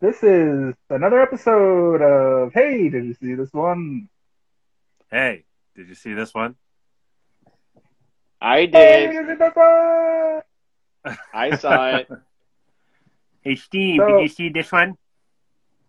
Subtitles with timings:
[0.00, 4.08] This is another episode of Hey, did you see this one?
[5.10, 5.44] Hey,
[5.76, 6.54] did you see this one?
[8.40, 9.06] I Hey, did.
[9.08, 10.42] did you see this one?
[11.34, 12.08] I saw it.
[13.42, 14.98] Hey, Steve, So- did you see this one?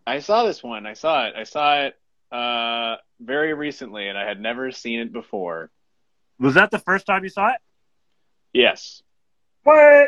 [0.07, 0.85] I saw this one.
[0.87, 1.33] I saw it.
[1.35, 1.95] I saw it
[2.31, 5.69] uh, very recently, and I had never seen it before.
[6.39, 7.57] Was that the first time you saw it?
[8.53, 9.03] Yes.
[9.63, 10.07] What?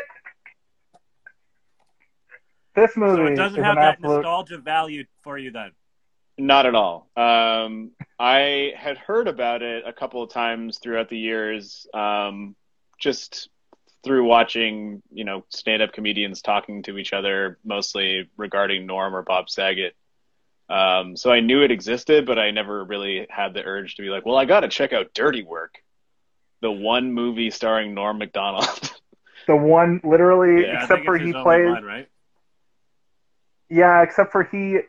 [2.74, 4.16] This movie So it is doesn't an have that absolute.
[4.16, 5.70] nostalgia value for you then.
[6.36, 7.08] Not at all.
[7.16, 12.56] Um, I had heard about it a couple of times throughout the years, um,
[13.00, 13.48] just
[14.02, 19.48] through watching, you know, stand-up comedians talking to each other, mostly regarding Norm or Bob
[19.48, 19.94] Saget.
[20.68, 24.08] Um, so I knew it existed, but I never really had the urge to be
[24.08, 25.76] like, well, I got to check out Dirty Work,
[26.62, 28.66] the one movie starring Norm Macdonald.
[29.46, 31.66] The one, literally, Yeah, except think for he plays.
[31.66, 32.08] one, right?
[33.68, 34.80] Yeah, except for he,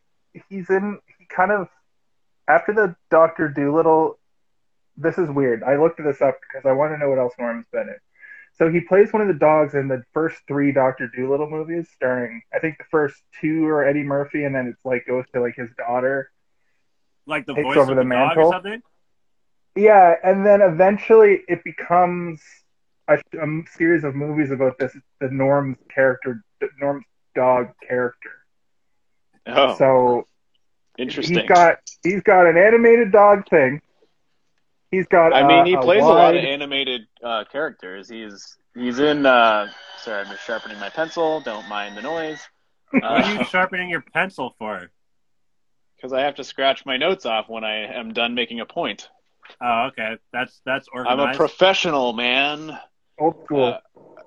[0.49, 0.99] he's in.
[1.19, 1.67] He kind of
[2.47, 4.19] after the Doctor Dolittle.
[4.97, 5.61] This is weird.
[5.63, 7.97] I looked this up because I want to know what else Norm's been in.
[8.57, 12.41] So he plays one of the dogs in the first three Doctor Dolittle movies, starring
[12.53, 15.55] I think the first two are Eddie Murphy, and then it's like goes to like
[15.55, 16.31] his daughter.
[17.25, 18.47] Like the Takes voice over of the the, dog mantle.
[18.47, 18.81] or something?
[19.75, 22.41] Yeah, and then eventually it becomes
[23.09, 26.41] a, a series of movies about this the Norm's character,
[26.79, 27.03] Norm's
[27.35, 28.31] dog character.
[29.47, 30.27] Oh, So
[30.97, 31.39] interesting.
[31.39, 33.81] he's got he's got an animated dog thing.
[34.91, 35.33] He's got.
[35.33, 38.07] I mean, uh, he plays a lot of animated uh, characters.
[38.09, 39.25] He's he's in.
[39.25, 41.41] Uh, sorry, I'm just sharpening my pencil.
[41.41, 42.39] Don't mind the noise.
[42.91, 44.89] What are you sharpening your pencil for?
[45.95, 49.09] Because I have to scratch my notes off when I am done making a point.
[49.61, 50.17] Oh, okay.
[50.31, 52.77] That's that's I'm a professional, man.
[53.19, 53.77] old school.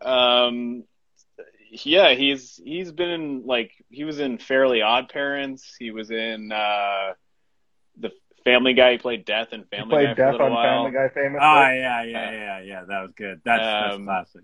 [0.03, 0.85] Uh, um,
[1.71, 5.75] yeah, he's he's been in like he was in Fairly Odd Parents.
[5.79, 7.13] He was in uh,
[7.99, 8.11] the
[8.45, 8.93] Family Guy.
[8.93, 10.65] He played Death in he Family played Guy for a Death on while.
[10.85, 11.39] Family Guy, famously.
[11.43, 12.85] Oh yeah, yeah, yeah, yeah.
[12.85, 13.41] That was good.
[13.45, 14.43] That's that's Um, classic.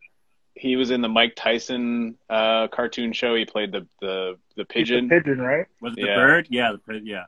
[0.56, 3.34] He was in the Mike Tyson uh, cartoon show.
[3.34, 5.08] He played the the the He's the pigeon.
[5.08, 5.66] pigeon, right?
[5.80, 6.14] Was it the yeah.
[6.16, 6.46] bird?
[6.50, 7.02] Yeah, the bird.
[7.04, 7.24] Yeah.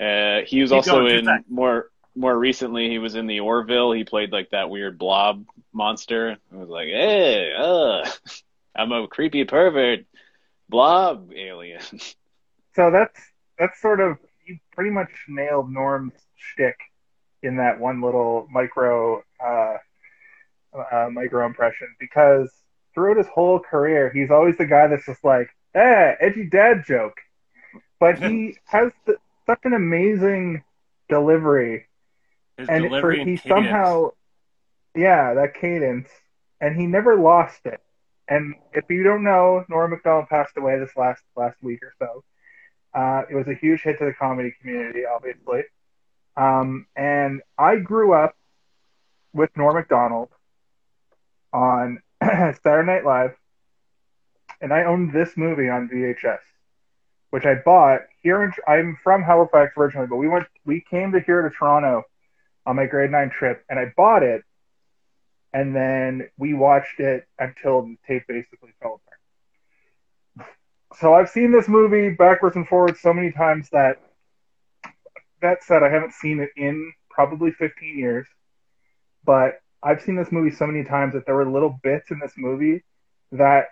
[0.00, 1.46] Uh, he was Keep also in seconds.
[1.48, 2.90] more more recently.
[2.90, 3.92] He was in the Orville.
[3.92, 6.36] He played like that weird blob monster.
[6.52, 8.10] I was like, hey, uh,
[8.74, 10.06] I'm a creepy pervert
[10.68, 11.80] blob alien.
[12.74, 13.18] So that's
[13.58, 16.76] that's sort of you pretty much nailed Norm's shtick
[17.42, 19.76] in that one little micro uh,
[20.92, 22.52] uh, micro impression because
[22.94, 27.16] throughout his whole career, he's always the guy that's just like, eh, edgy dad joke.
[28.00, 29.16] But he has the,
[29.46, 30.64] such an amazing
[31.08, 31.88] delivery
[32.56, 33.76] His and for, delivery and he cadence.
[33.76, 34.10] somehow
[34.96, 36.08] yeah that cadence
[36.60, 37.81] and he never lost it
[38.34, 42.24] and if you don't know norm macdonald passed away this last last week or so.
[42.94, 45.62] Uh, it was a huge hit to the comedy community obviously.
[46.36, 48.36] Um, and i grew up
[49.32, 50.28] with norm macdonald
[51.52, 53.34] on saturday night live
[54.60, 56.38] and i owned this movie on vhs
[57.30, 61.20] which i bought here in i'm from halifax originally but we went we came to
[61.20, 62.04] here to toronto
[62.66, 64.44] on my grade nine trip, and I bought it,
[65.52, 69.00] and then we watched it until the tape basically fell
[70.36, 70.48] apart.
[70.98, 73.96] So I've seen this movie backwards and forwards so many times that
[75.40, 78.26] that said, I haven't seen it in probably 15 years,
[79.24, 82.32] but I've seen this movie so many times that there were little bits in this
[82.36, 82.84] movie
[83.32, 83.66] that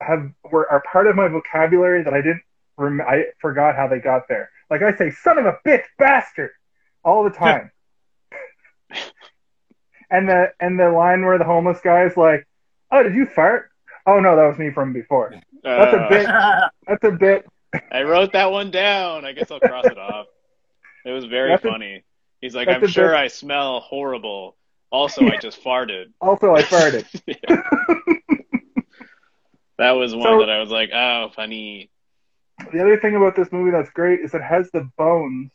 [0.00, 2.42] have were are part of my vocabulary that I didn't
[2.76, 4.50] rem- I forgot how they got there.
[4.70, 6.50] Like I say, son of a bitch, bastard
[7.04, 7.70] all the time.
[10.16, 12.46] And the and the line where the homeless guy is like,
[12.90, 13.70] "Oh, did you fart?"
[14.06, 15.34] Oh no, that was me from before.
[15.62, 17.46] That's a Uh, bit- That's a bit.
[17.90, 19.24] I wrote that one down.
[19.24, 20.26] I guess I'll cross it off.
[21.04, 22.02] It was very That's a- funny.
[22.40, 24.56] He's like, I'm sure bit- I smell horrible.
[24.90, 26.12] Also, I just farted.
[26.20, 27.04] Also, I farted.
[29.78, 31.90] That was one So- that I was like, oh, funny.
[32.72, 35.50] the other thing about this movie that's great is it has the bones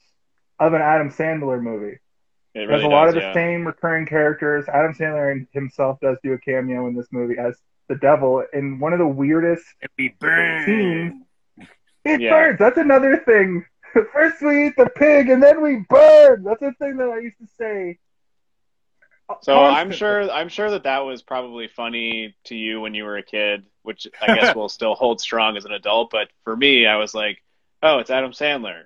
[0.60, 2.00] of an Adam Sandler movie.
[2.56, 3.34] It It really has a lot of the yeah.
[3.34, 4.66] same recurring characters.
[4.68, 7.57] Adam Sandler himself does do a cameo in this movie as
[7.88, 10.66] the devil in one of the weirdest It be burned.
[10.66, 11.68] scenes.
[12.06, 12.30] It Yeah.
[12.31, 12.60] burns.
[12.60, 13.66] That's another thing.
[14.13, 16.44] First we eat the pig and then we burn.
[16.44, 17.98] That's a thing that I used to say.
[19.42, 23.18] So I'm sure I'm sure that that was probably funny to you when you were
[23.18, 26.10] a kid, which I guess will still hold strong as an adult.
[26.10, 27.44] But for me, I was like,
[27.84, 28.84] oh, it's Adam Sandler.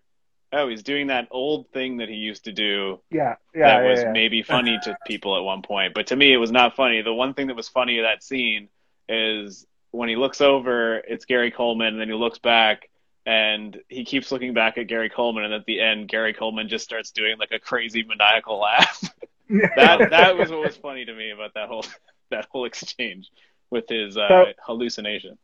[0.53, 3.89] Oh, he's doing that old thing that he used to do Yeah, yeah, that yeah,
[3.89, 4.11] was yeah.
[4.11, 5.93] maybe funny to people at one point.
[5.95, 7.01] But to me, it was not funny.
[7.01, 8.69] The one thing that was funny of that scene
[9.09, 12.89] is when he looks over, it's Gary Coleman, and then he looks back,
[13.25, 16.85] and he keeps looking back at Gary Coleman, and at the end, Gary Coleman just
[16.85, 19.01] starts doing like a crazy maniacal laugh.
[19.49, 21.85] that that was what was funny to me about that whole
[22.31, 23.29] that whole exchange
[23.69, 25.37] with his uh, So- hallucination.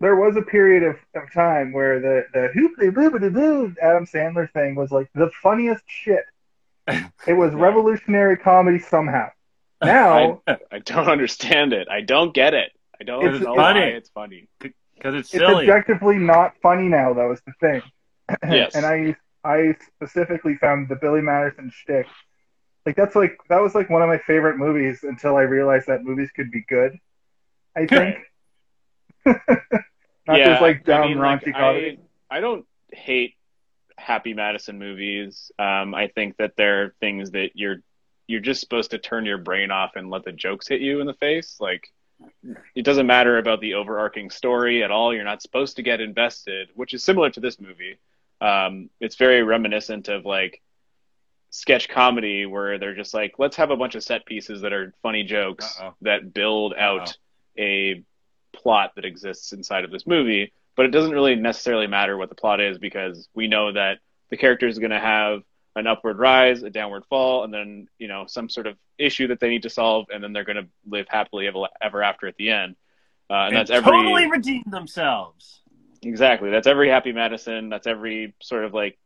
[0.00, 4.50] There was a period of, of time where the the hoopty boopity boo Adam Sandler
[4.52, 6.24] thing was like the funniest shit.
[7.26, 9.28] It was revolutionary comedy somehow.
[9.82, 11.88] Now I, I don't understand it.
[11.88, 12.70] I don't get it.
[13.00, 13.80] I don't It's- know it's why funny.
[13.92, 14.48] it's funny.
[14.58, 15.44] Because it's silly.
[15.64, 17.82] it's objectively not funny now, That was the thing.
[18.46, 18.74] Yes.
[18.74, 22.06] and I I specifically found the Billy Madison shtick.
[22.84, 26.04] Like that's like that was like one of my favorite movies until I realized that
[26.04, 26.98] movies could be good.
[27.74, 28.16] I think.
[29.26, 31.98] Not yeah, just like dumb I mean, like, comedy.
[32.30, 33.34] I, I don't hate
[33.96, 35.50] Happy Madison movies.
[35.58, 37.78] Um, I think that they're things that you're
[38.26, 41.06] you're just supposed to turn your brain off and let the jokes hit you in
[41.06, 41.56] the face.
[41.58, 41.90] Like
[42.74, 45.12] it doesn't matter about the overarching story at all.
[45.12, 47.98] You're not supposed to get invested, which is similar to this movie.
[48.40, 50.62] Um, it's very reminiscent of like
[51.50, 54.94] sketch comedy where they're just like, let's have a bunch of set pieces that are
[55.02, 55.94] funny jokes Uh-oh.
[56.02, 57.16] that build out
[57.58, 58.04] a
[58.52, 60.52] plot that exists inside of this movie.
[60.76, 63.98] But it doesn't really necessarily matter what the plot is because we know that
[64.30, 65.42] the character is going to have
[65.76, 69.40] an upward rise, a downward fall, and then you know some sort of issue that
[69.40, 72.50] they need to solve, and then they're going to live happily ever, after at the
[72.50, 72.76] end.
[73.28, 75.60] Uh, and, and that's every totally redeem themselves.
[76.02, 76.50] Exactly.
[76.50, 77.68] That's every Happy Madison.
[77.68, 78.98] That's every sort of like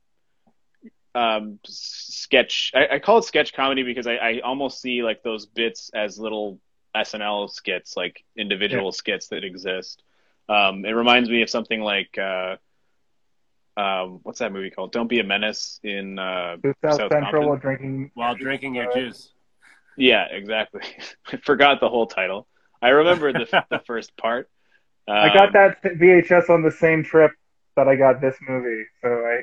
[1.14, 2.72] um, sketch.
[2.74, 6.18] I, I call it sketch comedy because I, I almost see like those bits as
[6.18, 6.60] little
[6.94, 10.02] SNL skits, like individual skits that exist.
[10.48, 12.56] Um, it reminds me of something like uh,
[13.76, 14.92] um, what's that movie called?
[14.92, 16.18] Don't be a menace in.
[16.18, 17.48] Uh, South South Central Compton.
[17.48, 18.10] while drinking.
[18.14, 19.32] While drinking your juice.
[19.96, 20.82] yeah, exactly.
[21.32, 22.46] I forgot the whole title.
[22.80, 24.48] I remember the the first part.
[25.08, 27.32] I got Um, that VHS on the same trip
[27.76, 29.42] that I got this movie, so I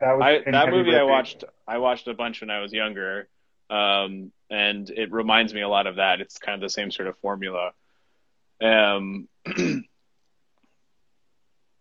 [0.00, 2.72] that was I, that heavy movie I watched I watched a bunch when I was
[2.72, 3.28] younger,
[3.70, 6.20] um, and it reminds me a lot of that.
[6.20, 7.70] It's kind of the same sort of formula.
[8.60, 9.28] Um,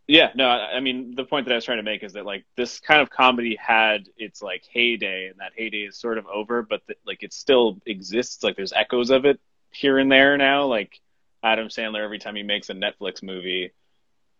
[0.07, 2.45] yeah, no, I mean the point that I was trying to make is that like
[2.55, 6.61] this kind of comedy had its like heyday, and that heyday is sort of over,
[6.61, 8.43] but that like it still exists.
[8.43, 9.39] Like there's echoes of it
[9.71, 10.65] here and there now.
[10.65, 10.99] Like
[11.43, 13.71] Adam Sandler, every time he makes a Netflix movie,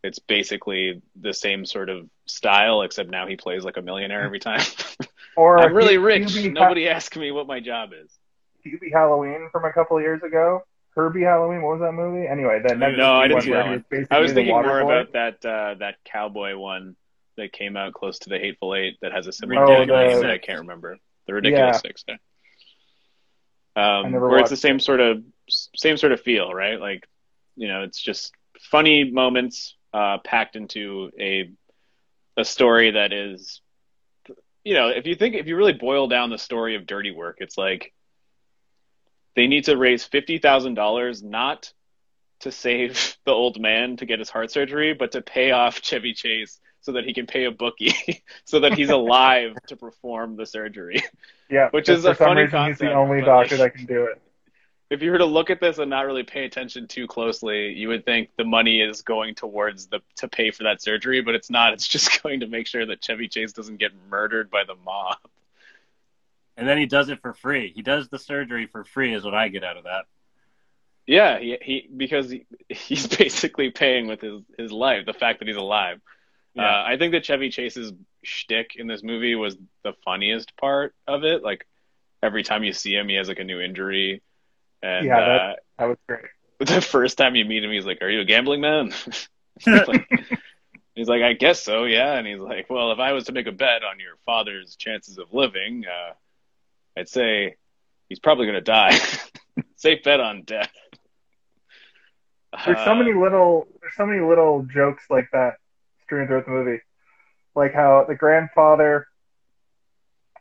[0.04, 4.40] it's basically the same sort of style, except now he plays like a millionaire every
[4.40, 4.62] time.
[5.36, 6.24] Or I'm really rich.
[6.24, 8.19] Hubie, Nobody asked me what my job is.
[8.72, 10.64] Hubie Halloween from a couple of years ago.
[10.96, 11.62] Herbie Halloween.
[11.62, 12.28] What was that movie?
[12.28, 13.86] Anyway, that No, Netflix I didn't see that one.
[13.92, 14.80] was I was thinking more boy.
[15.00, 16.96] about that uh, that cowboy one
[17.38, 19.88] that came out close to the Hateful Eight that has a similar Oh, name
[20.22, 20.98] that I can't remember.
[21.28, 21.90] The Ridiculous Yeah.
[21.90, 22.04] Six.
[22.08, 22.16] Yeah.
[23.76, 26.80] Um, where it's the same sort of same sort of feel, right?
[26.80, 27.08] Like,
[27.56, 31.52] you know, it's just funny moments uh, packed into a
[32.38, 33.62] a story that is,
[34.64, 37.38] you know, if you think if you really boil down the story of Dirty Work,
[37.40, 37.94] it's like
[39.36, 41.72] they need to raise fifty thousand dollars not
[42.42, 46.14] to save the old man to get his heart surgery, but to pay off Chevy
[46.14, 50.46] Chase so that he can pay a bookie so that he's alive to perform the
[50.46, 51.04] surgery.
[51.50, 54.22] Yeah, which is a funny reason he's the only doctor like- that can do it.
[54.90, 57.90] If you were to look at this and not really pay attention too closely, you
[57.90, 61.52] would think the money is going towards the to pay for that surgery, but it's
[61.52, 61.74] not.
[61.74, 65.18] It's just going to make sure that Chevy Chase doesn't get murdered by the mob.
[66.60, 67.72] And then he does it for free.
[67.74, 70.04] He does the surgery for free, is what I get out of that.
[71.08, 75.48] Yeah, he, he because he, he's basically paying with his his life, the fact that
[75.48, 76.02] he's alive.
[76.54, 76.64] Yeah.
[76.66, 81.24] Uh, I think that Chevy Chase's shtick in this movie was the funniest part of
[81.24, 81.44] it.
[81.44, 81.66] Like
[82.22, 84.22] every time you see him, he has like a new injury,
[84.84, 86.26] and Yeah, uh, that- That was great.
[86.60, 88.92] the first time you meet him, he's like, "Are you a gambling man?"
[89.62, 90.08] He's like,
[90.96, 93.48] he's like, "I guess so, yeah." And he's like, "Well, if I was to make
[93.48, 96.14] a bet on your father's chances of living, uh,
[96.98, 97.56] I'd say
[98.10, 98.98] he's probably going to die.
[99.76, 100.72] Safe bet on death."
[102.66, 105.56] There's so Uh, many little there's so many little jokes like that
[106.04, 106.82] strewn throughout the movie.
[107.56, 109.08] Like how the grandfather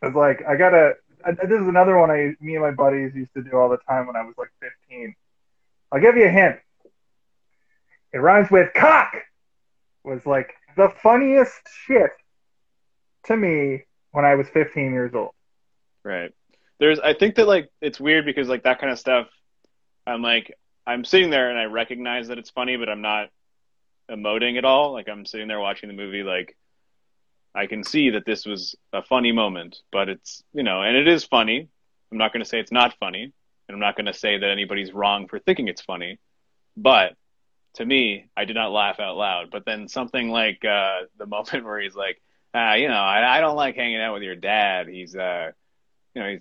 [0.03, 3.35] was like, I gotta I- this is another one I me and my buddies used
[3.35, 5.15] to do all the time when I was like fifteen.
[5.93, 6.57] I'll give you a hint.
[8.13, 9.13] It rhymes with cock
[10.05, 12.11] was like the funniest shit
[13.25, 15.33] to me when I was fifteen years old.
[16.05, 16.33] Right.
[16.79, 19.29] There's I think that like it's weird because like that kind of stuff
[20.07, 20.55] I'm like
[20.87, 23.29] I'm sitting there and I recognize that it's funny but I'm not
[24.11, 24.93] emoting at all.
[24.93, 26.57] Like I'm sitting there watching the movie like
[27.55, 31.09] I can see that this was a funny moment, but it's, you know, and it
[31.09, 31.69] is funny.
[32.13, 34.49] I'm not going to say it's not funny, and I'm not going to say that
[34.49, 36.19] anybody's wrong for thinking it's funny,
[36.77, 37.17] but
[37.75, 39.51] to me, I did not laugh out loud.
[39.51, 42.21] But then something like uh, the moment where he's like,
[42.55, 44.89] ah, you know, I, I don't like hanging out with your dad.
[44.89, 45.51] He's, uh,
[46.15, 46.41] you know, he's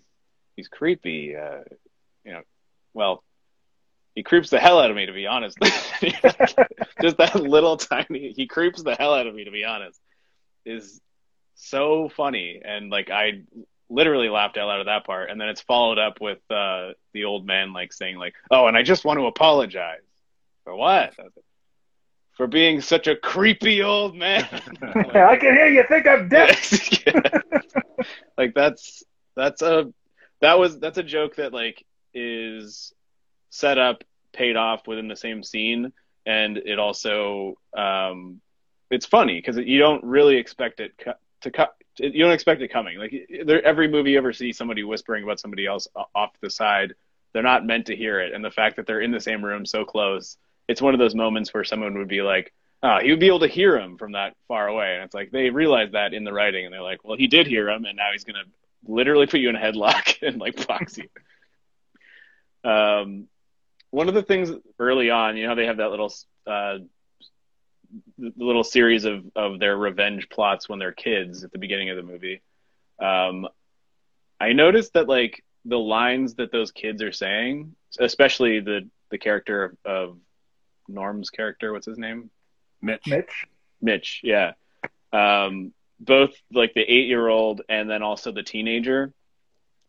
[0.58, 1.38] he's creepy.
[1.38, 1.60] Uh,
[2.26, 2.42] you know,
[2.94, 3.24] well,
[4.16, 5.58] he creeps the hell out of me, to be honest.
[7.02, 10.02] Just that little tiny, he creeps the hell out of me, to be honest,
[10.66, 11.00] is
[11.56, 12.62] so funny.
[12.66, 13.44] And like, I
[13.90, 15.30] literally laughed out loud at that part.
[15.30, 18.76] And then it's followed up with uh, the old man like saying like, "Oh, and
[18.76, 20.02] I just want to apologize
[20.64, 21.14] for what."
[22.34, 24.48] For being such a creepy old man.
[24.82, 26.56] like, I can hear you think I'm dead.
[28.38, 29.04] like that's
[29.36, 29.92] that's a
[30.42, 32.94] that was that's a joke that like is
[33.50, 34.04] set up,
[34.34, 35.92] paid off within the same scene,
[36.26, 38.42] and it also um,
[38.90, 40.92] it's funny because you don't really expect it
[41.42, 41.74] to cut.
[42.00, 43.00] You don't expect it coming.
[43.00, 43.14] Like
[43.64, 46.94] every movie you ever see somebody whispering about somebody else off the side,
[47.34, 49.66] they're not meant to hear it, and the fact that they're in the same room
[49.66, 52.54] so close, it's one of those moments where someone would be like,
[52.84, 55.32] "Oh, he would be able to hear him from that far away," and it's like
[55.32, 57.98] they realize that in the writing, and they're like, "Well, he did hear him, and
[57.98, 58.46] now he's gonna
[58.88, 61.10] literally put you in a headlock and like box you."
[62.70, 63.28] Um,
[63.92, 66.14] one of the things early on, you know, they have that little
[66.46, 66.80] uh,
[68.18, 71.98] the little series of of their revenge plots when they're kids at the beginning of
[71.98, 72.42] the movie.
[73.00, 73.48] Um,
[74.40, 79.64] I noticed that like the lines that those kids are saying, especially the the character
[79.64, 80.18] of, of
[80.88, 82.30] Norm's character, what's his name?
[82.82, 83.08] Mitch.
[83.08, 83.46] Mitch.
[83.82, 84.54] Mitch, yeah.
[85.14, 89.14] Um, both like the eight year old and then also the teenager,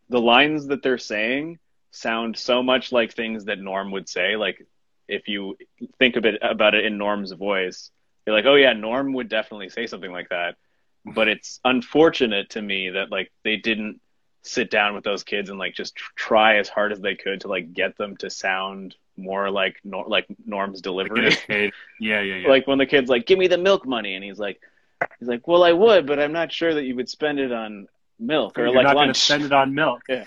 [0.08, 1.58] the lines that they're saying
[1.90, 4.36] sound so much like things that Norm would say.
[4.36, 4.66] Like
[5.06, 5.56] if you
[5.98, 7.90] think a bit about it in Norm's voice,
[8.26, 10.56] you're like, oh yeah, Norm would definitely say something like that.
[11.04, 14.00] But it's unfortunate to me that like they didn't
[14.42, 17.48] sit down with those kids and like just try as hard as they could to
[17.48, 21.36] like get them to sound more like nor- like Norm's delivery.
[21.48, 22.48] yeah, yeah, yeah.
[22.48, 24.60] Like when the kid's like, "Give me the milk money," and he's like,
[25.18, 27.88] "He's like, well, I would, but I'm not sure that you would spend it on
[28.18, 30.02] milk or You're like not lunch." Spend it on milk.
[30.08, 30.24] Yeah.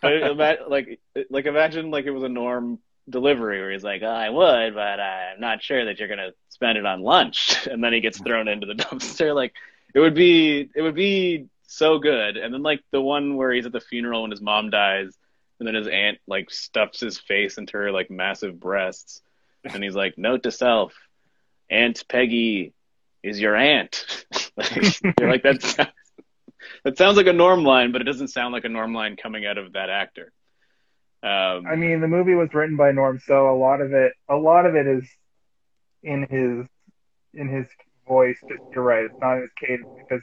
[0.00, 1.00] but like
[1.30, 2.78] like imagine like it was a norm
[3.08, 6.78] delivery where he's like, oh, I would, but I'm not sure that you're gonna spend
[6.78, 9.34] it on lunch, and then he gets thrown into the dumpster.
[9.34, 9.54] Like
[9.94, 12.36] it would be it would be so good.
[12.36, 15.16] And then like the one where he's at the funeral when his mom dies,
[15.58, 19.20] and then his aunt like stuffs his face into her like massive breasts,
[19.64, 20.94] and he's like, note to self,
[21.70, 22.72] Aunt Peggy
[23.22, 24.04] is your aunt.
[25.18, 25.90] you're like that sounds,
[26.84, 29.46] that sounds like a norm line, but it doesn't sound like a norm line coming
[29.46, 30.32] out of that actor.
[31.22, 34.36] Um, I mean, the movie was written by Norm, so a lot of it, a
[34.36, 35.08] lot of it is
[36.02, 36.66] in his
[37.32, 37.66] in his
[38.06, 38.36] voice.
[38.46, 40.20] Just you're right, it's not his cadence because,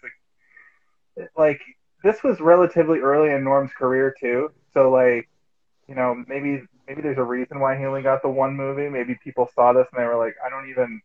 [1.36, 1.60] like,
[2.04, 4.52] this was relatively early in Norm's career too.
[4.76, 5.28] So, like,
[5.88, 8.88] you know, maybe maybe there's a reason why he only got the one movie.
[8.88, 11.02] Maybe people saw this and they were like, I don't even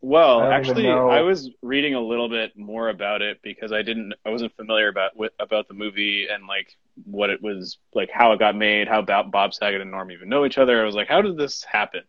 [0.00, 4.14] well, I actually, I was reading a little bit more about it because I didn't,
[4.24, 8.32] I wasn't familiar about with, about the movie and like what it was, like how
[8.32, 10.80] it got made, how about Bob Saget and Norm even know each other.
[10.80, 12.02] I was like, how did this happen?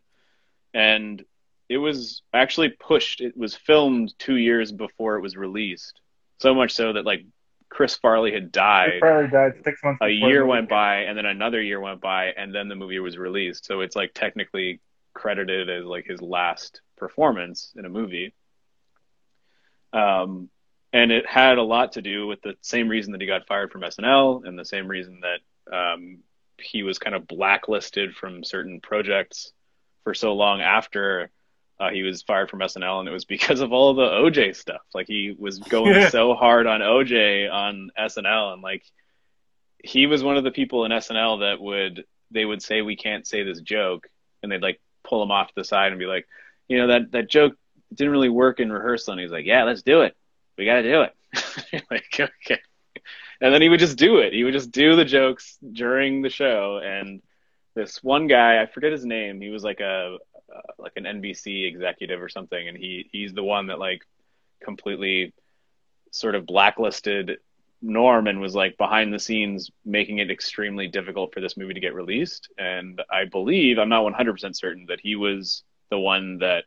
[0.74, 1.24] And
[1.68, 3.20] it was actually pushed.
[3.20, 6.00] It was filmed two years before it was released.
[6.38, 7.26] So much so that like
[7.68, 9.00] Chris Farley had died.
[9.00, 9.98] Chris Farley died six months.
[10.02, 13.18] A year went by, and then another year went by, and then the movie was
[13.18, 13.66] released.
[13.66, 14.80] So it's like technically
[15.12, 18.34] credited as like his last performance in a movie.
[19.92, 20.50] Um,
[20.92, 23.70] and it had a lot to do with the same reason that he got fired
[23.70, 26.18] from SNL and the same reason that um,
[26.58, 29.52] he was kind of blacklisted from certain projects
[30.04, 31.30] for so long after
[31.80, 34.80] uh, he was fired from SNL, and it was because of all the OJ stuff.
[34.94, 38.84] Like he was going so hard on OJ on SNL, and like
[39.82, 43.26] he was one of the people in SNL that would they would say we can't
[43.26, 44.08] say this joke,
[44.42, 46.26] and they'd like pull him off to the side and be like,
[46.68, 47.54] you know, that that joke
[47.92, 49.12] didn't really work in rehearsal.
[49.12, 50.16] And he's like, yeah, let's do it.
[50.56, 51.84] We got to do it.
[51.90, 52.60] like, okay.
[53.40, 54.32] And then he would just do it.
[54.32, 56.80] He would just do the jokes during the show.
[56.82, 57.22] And
[57.74, 59.40] this one guy, I forget his name.
[59.40, 60.18] He was like a
[60.54, 64.02] uh, like an NBC executive or something, and he he's the one that like
[64.62, 65.32] completely
[66.10, 67.38] sort of blacklisted
[67.80, 71.80] Norm and was like behind the scenes making it extremely difficult for this movie to
[71.80, 72.48] get released.
[72.58, 76.64] And I believe I'm not 100% certain that he was the one that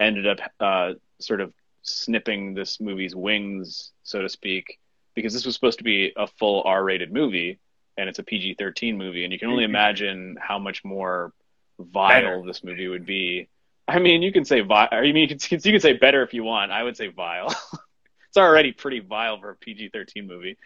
[0.00, 1.52] ended up uh, sort of
[1.82, 4.78] snipping this movie's wings, so to speak,
[5.14, 7.58] because this was supposed to be a full R-rated movie
[7.96, 9.70] and it's a PG-13 movie, and you can only mm-hmm.
[9.70, 11.32] imagine how much more
[11.78, 12.42] vile better.
[12.46, 13.48] this movie would be.
[13.88, 14.88] I mean, you can say vile.
[14.90, 16.72] I mean, you can, you can say better if you want.
[16.72, 17.46] I would say vile.
[18.28, 20.58] it's already pretty vile for a PG-13 movie.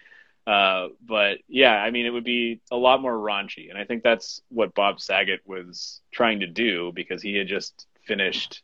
[0.47, 4.03] Uh, but yeah, I mean, it would be a lot more raunchy, and I think
[4.03, 8.63] that's what Bob Saget was trying to do because he had just finished,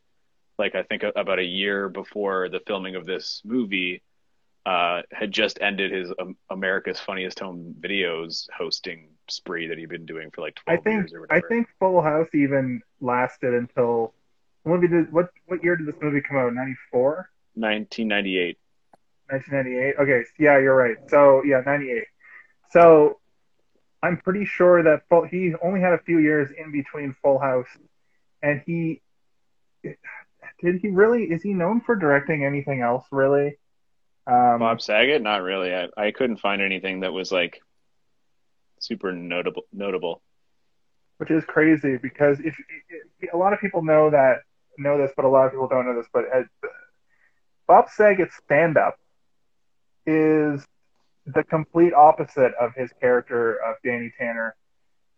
[0.58, 4.02] like I think about a year before the filming of this movie,
[4.64, 10.06] uh, had just ended his um, America's Funniest Home Videos hosting spree that he'd been
[10.06, 11.46] doing for like twelve I think years or whatever.
[11.46, 14.12] I think Full House even lasted until
[14.64, 16.52] what did what what year did this movie come out?
[16.52, 17.30] Ninety four.
[17.54, 18.58] 1998.
[19.28, 19.94] 1998.
[20.00, 20.96] Okay, yeah, you're right.
[21.08, 22.04] So yeah, 98.
[22.70, 23.18] So
[24.02, 27.68] I'm pretty sure that full, he only had a few years in between Full House,
[28.42, 29.02] and he
[30.62, 33.58] did he really is he known for directing anything else really?
[34.26, 35.22] Um, Bob Saget?
[35.22, 35.74] Not really.
[35.74, 37.60] I, I couldn't find anything that was like
[38.80, 39.62] super notable.
[39.72, 40.22] Notable.
[41.18, 42.54] which is crazy because if,
[43.20, 44.38] if a lot of people know that
[44.78, 46.08] know this, but a lot of people don't know this.
[46.12, 46.42] But uh,
[47.66, 48.98] Bob Saget's stand up
[50.06, 50.64] is
[51.26, 54.54] the complete opposite of his character of Danny Tanner,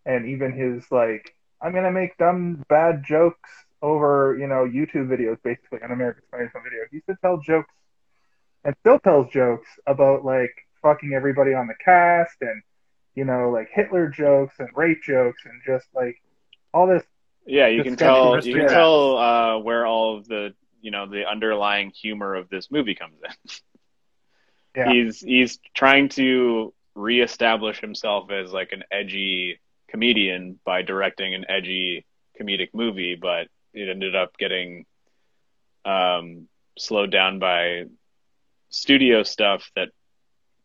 [0.07, 3.51] and even his like, I'm gonna make dumb bad jokes
[3.83, 6.85] over you know YouTube videos, basically on America's Funniest Home Video.
[6.91, 7.73] He used to tell jokes,
[8.65, 10.53] and still tells jokes about like
[10.83, 12.63] fucking everybody on the cast and
[13.15, 16.17] you know like Hitler jokes and rape jokes and just like
[16.73, 17.03] all this
[17.47, 18.43] Yeah, you can tell.
[18.45, 22.71] You can tell uh, where all of the you know the underlying humor of this
[22.71, 23.51] movie comes in.
[24.79, 24.93] Yeah.
[24.93, 29.59] He's he's trying to reestablish himself as like an edgy
[29.89, 32.07] comedian by directing an edgy
[32.41, 34.87] comedic movie, but it ended up getting
[35.85, 36.47] um,
[36.79, 37.87] slowed down by
[38.71, 39.89] studio stuff that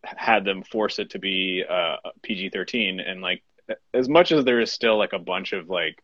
[0.03, 2.99] had them force it to be uh, PG thirteen.
[2.99, 3.41] And like
[3.95, 5.97] as much as there is still like a bunch of like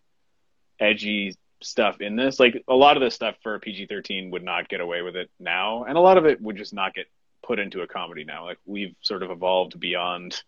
[0.80, 4.68] edgy stuff in this, like a lot of this stuff for PG thirteen would not
[4.68, 7.06] get away with it now, and a lot of it would just not get
[7.50, 8.46] put into a comedy now.
[8.46, 10.42] Like we've sort of evolved beyond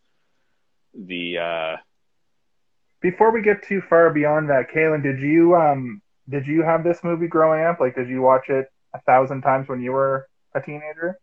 [0.93, 1.77] the uh
[3.01, 6.99] Before we get too far beyond that, Kaylin, did you um did you have this
[7.03, 7.79] movie growing up?
[7.79, 11.19] Like, did you watch it a thousand times when you were a teenager?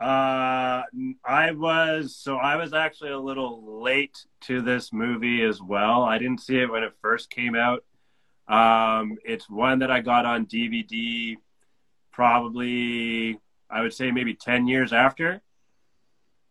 [0.00, 0.82] Uh,
[1.24, 6.02] I was so I was actually a little late to this movie as well.
[6.04, 7.82] I didn't see it when it first came out.
[8.46, 11.36] Um, it's one that I got on DVD,
[12.12, 13.40] probably
[13.70, 15.42] I would say maybe ten years after.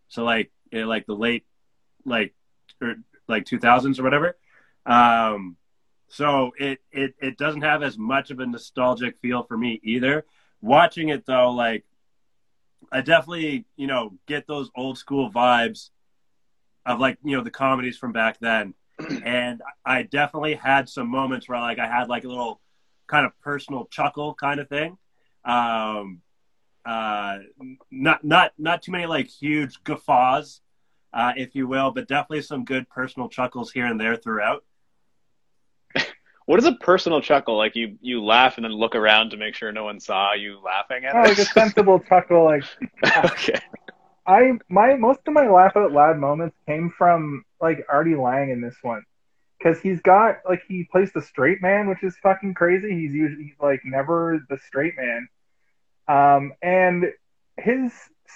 [0.09, 1.45] So like eh, like the late
[2.05, 2.33] like
[2.81, 2.95] or
[3.27, 4.37] like two thousands or whatever.
[4.85, 5.57] Um,
[6.09, 10.25] so it it it doesn't have as much of a nostalgic feel for me either.
[10.61, 11.85] Watching it though, like
[12.91, 15.89] I definitely, you know, get those old school vibes
[16.85, 18.73] of like, you know, the comedies from back then.
[19.23, 22.61] And I definitely had some moments where like I had like a little
[23.05, 24.97] kind of personal chuckle kind of thing.
[25.45, 26.21] Um
[26.87, 27.39] uh
[27.91, 30.61] not not not too many like huge guffaws,
[31.13, 34.63] uh, if you will, but definitely some good personal chuckles here and there throughout.
[36.45, 37.57] what is a personal chuckle?
[37.57, 40.59] Like you you laugh and then look around to make sure no one saw you
[40.63, 41.29] laughing at Oh, it.
[41.29, 42.45] like a sensible chuckle.
[42.45, 42.63] Like
[43.25, 43.59] okay.
[44.25, 48.61] I my most of my laugh out loud moments came from like Artie Lange in
[48.61, 49.03] this one.
[49.63, 52.91] Cause he's got like he plays the straight man, which is fucking crazy.
[52.91, 55.27] He's usually like never the straight man.
[56.07, 57.05] Um and
[57.57, 57.91] his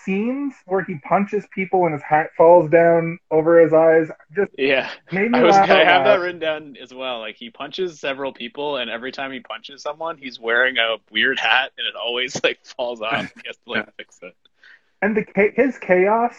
[0.05, 4.89] scenes where he punches people and his hat falls down over his eyes just Yeah.
[5.11, 7.19] made me I was laugh I have that written down as well.
[7.19, 11.39] Like he punches several people and every time he punches someone, he's wearing a weird
[11.39, 13.31] hat and it always like falls off.
[13.35, 14.35] He has to like fix it.
[15.01, 16.35] and the his chaos,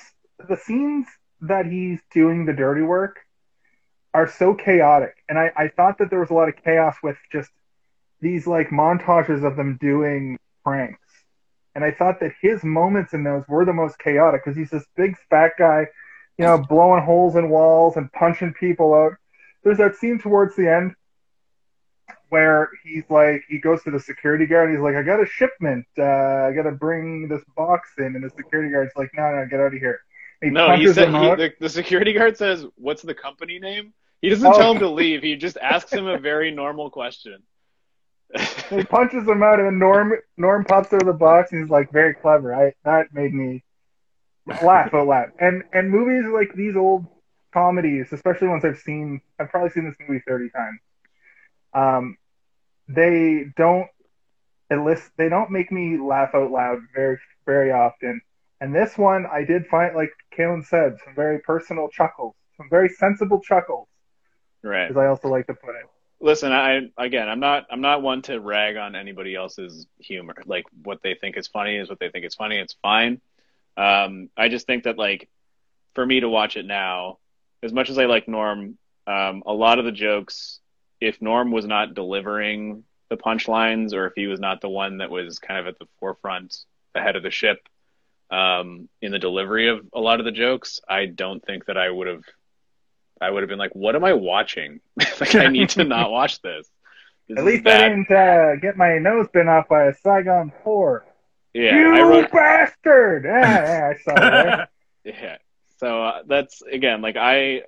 [0.49, 1.07] the scenes
[1.43, 3.19] that he's doing the dirty work
[4.15, 5.15] are so chaotic.
[5.29, 7.51] And I, I thought that there was a lot of chaos with just
[8.21, 10.99] these like montages of them doing pranks.
[11.75, 14.85] And I thought that his moments in those were the most chaotic because he's this
[14.97, 15.87] big fat guy,
[16.39, 19.13] you know, blowing holes in walls and punching people out.
[19.65, 20.95] There's that scene towards the end
[22.29, 24.69] where he's like, he goes to the security guard.
[24.71, 25.87] And he's like, I got a shipment.
[25.99, 28.17] Uh, I got to bring this box in.
[28.17, 30.01] And the security guard's like, No, no, get out of here.
[30.43, 34.29] He No, he said he, the, the security guard says, "What's the company name?" He
[34.29, 34.59] doesn't Oh.
[34.59, 35.23] tell him to leave.
[35.23, 37.43] He just asks him a very normal question.
[38.71, 41.93] He punches him out, and Norm Norm pops out of the box, and he's like,
[41.93, 43.63] "Very clever." I that made me
[44.63, 45.33] laugh out loud.
[45.39, 47.07] And and movies like these old
[47.53, 50.81] comedies, especially ones I've seen, I've probably seen this movie thirty times.
[51.75, 52.17] Um,
[52.89, 53.89] they don't
[54.71, 58.21] elicit, they don't make me laugh out loud very very often.
[58.61, 62.89] And this one, I did find, like Kalen said, some very personal chuckles, some very
[62.89, 63.89] sensible chuckles,
[64.63, 64.89] right.
[64.89, 65.85] as I also like to put it.
[66.23, 70.37] Listen, I again, I'm not I'm not one to rag on anybody else's humor.
[70.47, 72.59] Like what they think is funny is what they think is funny.
[72.59, 73.21] It's fine.
[73.77, 75.29] Um, I just think that like
[75.95, 77.19] for me to watch it now,
[77.63, 80.61] as much as I like Norm, um, a lot of the jokes,
[81.01, 85.11] if Norm was not delivering the punchlines or if he was not the one that
[85.11, 86.57] was kind of at the forefront
[86.95, 87.69] ahead of the ship
[88.31, 91.91] um, in the delivery of a lot of the jokes, I don't think that I
[91.91, 92.23] would have.
[93.23, 94.81] I would have been like, "What am I watching?
[95.21, 96.69] like, I need to not watch this."
[97.29, 101.07] this At least I didn't uh, get my nose bitten off by a Saigon four.
[101.55, 102.31] Yeah, you wrote.
[102.33, 103.25] bastard!
[103.25, 104.69] Yeah, yeah, I saw that.
[105.05, 105.37] Yeah,
[105.79, 107.63] so uh, that's again like I.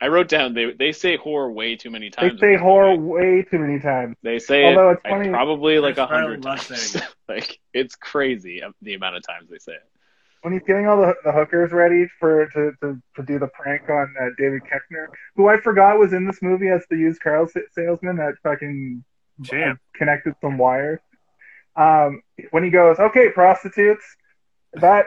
[0.00, 2.38] I wrote down they they say whore way too many times.
[2.40, 3.08] They say in this horror movie.
[3.08, 4.16] way too many times.
[4.22, 6.96] They say Although it it's funny- like, probably like a hundred loves times.
[7.28, 9.82] like it's crazy uh, the amount of times they say it.
[10.42, 13.88] When he's getting all the, the hookers ready for to, to, to do the prank
[13.90, 17.46] on uh, David Koechner, who I forgot was in this movie as the used car
[17.72, 19.04] salesman that fucking
[19.44, 19.80] Champ.
[19.94, 21.00] connected some wires.
[21.76, 24.04] Um, when he goes, "Okay, prostitutes,"
[24.74, 25.06] that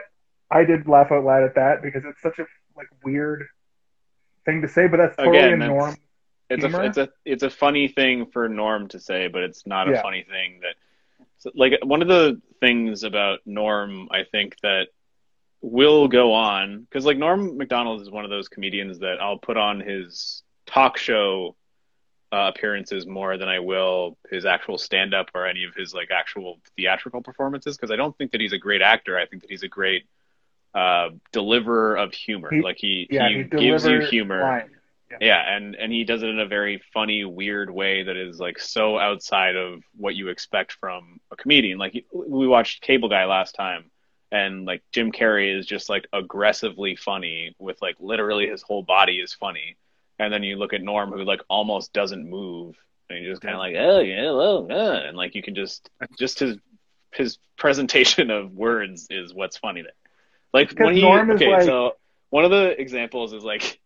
[0.50, 3.46] I did laugh out loud at that because it's such a like weird
[4.44, 5.96] thing to say, but that's totally Again, a that's- norm.
[6.50, 9.88] It's a it's a it's a funny thing for Norm to say, but it's not
[9.88, 10.02] a Yeah.
[10.02, 10.74] funny thing that
[11.38, 14.88] so, like one of the things about Norm I think that
[15.62, 19.56] will go on because like Norm Macdonald is one of those comedians that I'll put
[19.56, 21.54] on his talk show
[22.32, 26.10] uh, appearances more than I will his actual stand up or any of his like
[26.10, 29.18] actual theatrical performances because I don't think that he's a great actor.
[29.18, 30.04] I think that he's a great
[30.74, 32.50] uh, deliverer of humor.
[32.52, 34.40] He- like he Yeah, he, he gives you humor.
[34.42, 34.70] lines.
[35.20, 38.58] Yeah, and and he does it in a very funny, weird way that is like
[38.58, 41.76] so outside of what you expect from a comedian.
[41.78, 43.90] Like he- we watched Cable Guy last time,
[44.32, 49.16] and like Jim Carrey is just like aggressively funny with like literally his whole body
[49.16, 49.76] is funny,
[50.18, 52.74] and then you look at Norm who like almost doesn't move,
[53.10, 55.06] and he's just kind of like oh yeah, well, yeah.
[55.06, 56.56] and like you can just just his
[57.12, 59.92] his presentation of words is what's funny there.
[60.54, 61.92] Like when he Norm is okay, like- so
[62.30, 63.78] one of the examples is like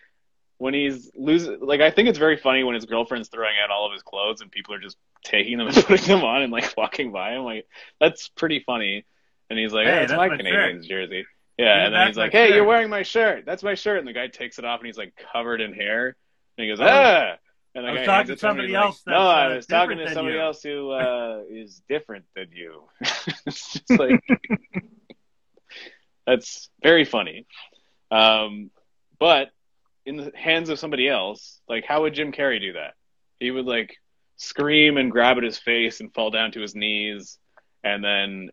[0.58, 3.86] when he's losing like I think it's very funny when his girlfriend's throwing out all
[3.86, 6.74] of his clothes and people are just taking them and putting them on and like
[6.76, 7.66] walking by him like
[7.98, 9.06] that's pretty funny
[9.50, 11.24] and he's like Hey, oh, that's, that's my my Canadiens jersey.
[11.58, 13.44] Yeah, Yeah, and then he's like hey you're wearing my shirt.
[13.46, 13.98] That's my shirt.
[13.98, 16.16] And the guy takes it off and he's like covered in hair.
[16.58, 16.86] And he goes Oh.
[16.86, 17.36] ah.
[17.74, 19.54] And I was talking to it to him and somebody he's like, else no I
[19.54, 22.84] was talking to somebody you." else who uh, is different than you.
[23.46, 24.20] It's just like
[26.26, 27.46] that's very funny.
[28.10, 28.70] Um,
[29.18, 29.48] but
[30.04, 32.94] in the hands of somebody else, like how would Jim Carrey do that?
[33.40, 33.96] He would like
[34.36, 37.38] scream and grab at his face and fall down to his knees
[37.84, 38.50] and then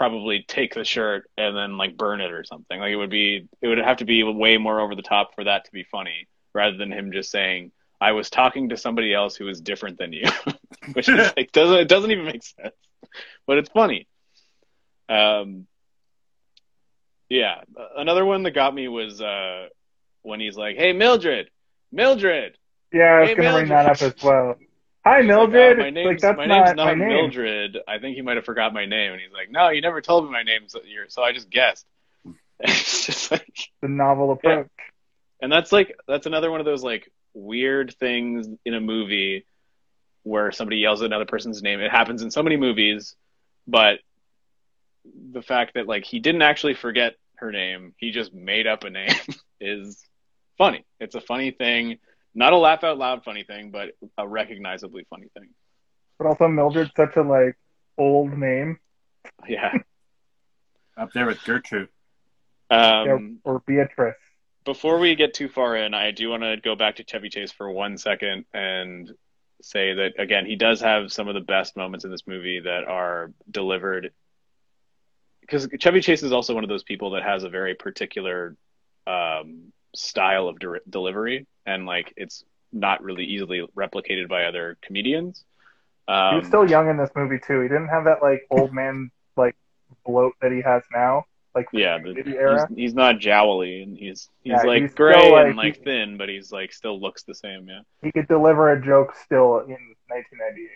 [0.00, 2.80] probably take the shirt and then like burn it or something.
[2.80, 5.44] Like it would be it would have to be way more over the top for
[5.44, 9.36] that to be funny rather than him just saying I was talking to somebody else
[9.36, 10.24] who was different than you,
[10.94, 12.74] which is like doesn't it doesn't even make sense,
[13.46, 14.08] but it's funny.
[15.10, 15.66] Um,
[17.28, 17.60] yeah,
[17.98, 19.66] another one that got me was uh,
[20.22, 21.50] when he's like, "Hey, Mildred,
[21.92, 22.56] Mildred."
[22.92, 24.56] Yeah, I was Hey, gonna bring that up as well.
[25.04, 25.78] Hi, like, Mildred.
[25.78, 27.08] "Oh, my name's like that's my not, name's not my name.
[27.08, 27.78] Mildred.
[27.88, 30.24] I think he might have forgot my name, and he's like, "No, you never told
[30.24, 31.86] me my name, so, you're, so I just guessed."
[32.60, 34.68] it's just like, The novel approach.
[35.40, 39.46] and that's like that's another one of those like weird things in a movie
[40.22, 41.80] where somebody yells at another person's name.
[41.80, 43.16] It happens in so many movies,
[43.66, 44.00] but
[45.32, 48.90] the fact that like he didn't actually forget her name, he just made up a
[48.90, 49.08] name
[49.60, 50.04] is
[50.58, 50.84] funny.
[50.98, 51.98] It's a funny thing,
[52.34, 55.48] not a laugh out loud funny thing, but a recognizably funny thing.
[56.18, 57.56] But also Mildred's such a like
[57.98, 58.78] old name.
[59.48, 59.72] Yeah.
[60.96, 61.88] Up there with Gertrude.
[62.70, 64.14] Um, or Beatrice.
[64.64, 67.50] before we get too far in, I do want to go back to Chevy Chase
[67.50, 69.10] for one second and
[69.62, 72.84] say that again, he does have some of the best moments in this movie that
[72.84, 74.12] are delivered.
[75.40, 78.56] Because Chevy Chase is also one of those people that has a very particular
[79.06, 85.44] um, style of de- delivery, and like it's not really easily replicated by other comedians.
[86.08, 87.60] Um, He was still young in this movie too.
[87.60, 89.56] He didn't have that like old man like
[90.04, 91.24] bloat that he has now.
[91.54, 92.66] Like yeah, the the, movie era.
[92.68, 95.76] he's, he's not jowly, and he's he's Yeah, like he's gray still, like, and like
[95.78, 97.68] he- thin, but he's like still looks the same.
[97.68, 97.80] Yeah.
[98.02, 99.76] He could deliver a joke still in
[100.08, 100.68] 1998.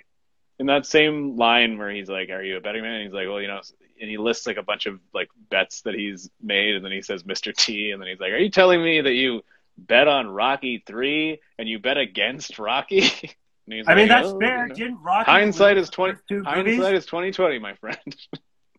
[0.59, 3.29] in that same line where he's like, "Are you a betting man?" And he's like,
[3.29, 3.61] "Well, you know,"
[4.01, 7.03] and he lists like a bunch of like bets that he's made, and then he
[7.03, 7.55] says Mr.
[7.55, 9.43] T, and then he's like, "Are you telling me that you
[9.77, 13.01] bet on Rocky three and you bet against Rocky?"
[13.67, 14.63] and he's I mean, that's "Oh, fair.
[14.63, 16.77] you know." Didn't Rocky Hindsight is 20 first two movies?
[16.77, 18.17] Hindsight is twenty twenty, my friend.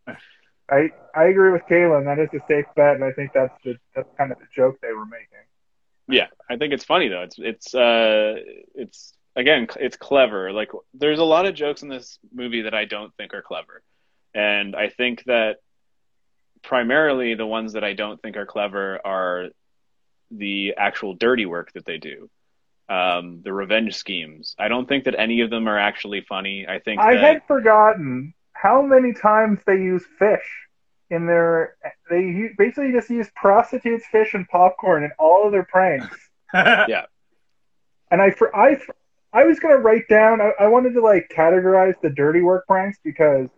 [0.69, 2.05] I I agree with Kalen.
[2.05, 4.79] That is a safe bet, and I think that's the that's kind of the joke
[4.81, 5.27] they were making.
[6.07, 7.21] yeah, I think it's funny though.
[7.21, 8.35] It's it's uh
[8.73, 10.51] it's again it's clever.
[10.51, 13.83] Like there's a lot of jokes in this movie that I don't think are clever,
[14.35, 15.57] and I think that
[16.61, 19.49] primarily the ones that I don't think are clever are
[20.31, 22.29] the actual dirty work that they do.
[22.87, 24.55] um, the revenge schemes.
[24.59, 26.67] I don't think that any of them are actually funny.
[26.67, 30.45] I think I that, had forgotten how many times they use fish
[31.09, 31.75] in their.
[32.11, 36.15] They basically just use prostitutes, fish, and popcorn in all of their pranks.
[36.53, 37.05] yeah,
[38.11, 38.79] And I, for I,
[39.33, 40.39] I was gonna write down.
[40.41, 43.49] I, I wanted to like categorize the dirty work pranks because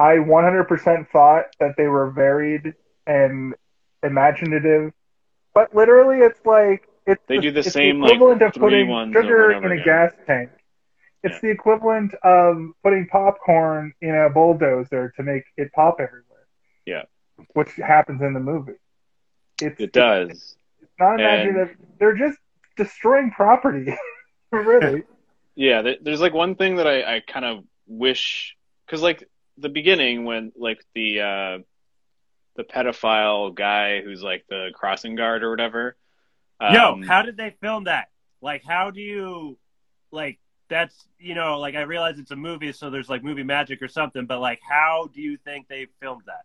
[0.00, 2.74] I 100% thought that they were varied
[3.06, 3.54] and
[4.02, 4.92] imaginative.
[5.54, 9.50] But literally, it's like it's They do the it's same, like, equivalent of putting sugar
[9.50, 9.84] and in a again.
[9.84, 10.50] gas tank.
[11.22, 11.40] It's Yeah.
[11.42, 16.24] the equivalent of putting popcorn in a bulldozer to make it pop everywhere.
[16.86, 17.02] Yeah.
[17.54, 18.74] which happens in the movie.
[19.62, 20.56] It's, it does.
[20.82, 21.76] It's not And- imaginative.
[21.98, 22.38] They're just
[22.76, 23.94] destroying property.
[24.52, 25.04] really.
[25.56, 29.28] Yeah, there's like one thing that I, I kind of wish because like
[29.60, 31.58] the beginning when like the uh,
[32.56, 35.96] the pedophile guy who's like the crossing guard or whatever.
[36.60, 38.08] Yo, um, how did they film that?
[38.42, 39.56] Like, how do you,
[40.10, 43.80] like, that's, you know, like, I realize it's a movie, so there's, like, movie magic
[43.80, 46.42] or something, but, like, how do you think they filmed that?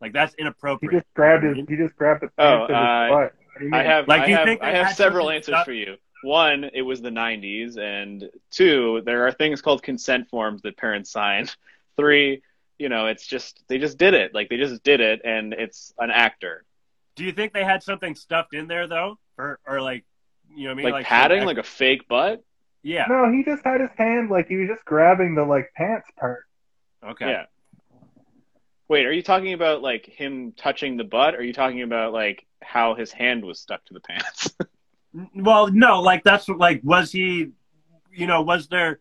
[0.00, 0.90] Like, that's inappropriate.
[0.92, 1.04] He inappropriate.
[1.04, 1.68] just grabbed his.
[1.68, 3.34] He just grabbed the Oh, pants of his uh, butt.
[3.52, 5.54] What do you I have Like, I do you have, think I have several answers
[5.54, 5.96] stuck- for you.
[6.24, 11.10] One, it was the 90s, and two, there are things called consent forms that parents
[11.10, 11.48] sign.
[11.96, 12.42] Three,
[12.78, 14.34] you know, it's just they just did it.
[14.34, 16.64] Like they just did it, and it's an actor.
[17.16, 19.18] Do you think they had something stuffed in there, though?
[19.36, 20.04] Or, or like,
[20.54, 20.92] you know what I mean?
[20.92, 22.42] Like, padding, like a fake butt.
[22.82, 23.06] Yeah.
[23.08, 26.44] No, he just had his hand like he was just grabbing the like pants part.
[27.04, 27.28] Okay.
[27.28, 27.44] Yeah.
[28.88, 31.34] Wait, are you talking about like him touching the butt?
[31.34, 34.50] Or are you talking about like how his hand was stuck to the pants?
[35.34, 37.48] Well, no, like that's like was he,
[38.10, 39.00] you know, was there?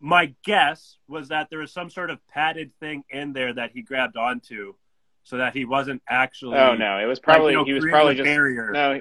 [0.00, 3.82] My guess was that there was some sort of padded thing in there that he
[3.82, 4.74] grabbed onto,
[5.24, 6.58] so that he wasn't actually.
[6.58, 8.70] oh no, it was like, probably you know, he was probably just barrier.
[8.72, 9.00] no.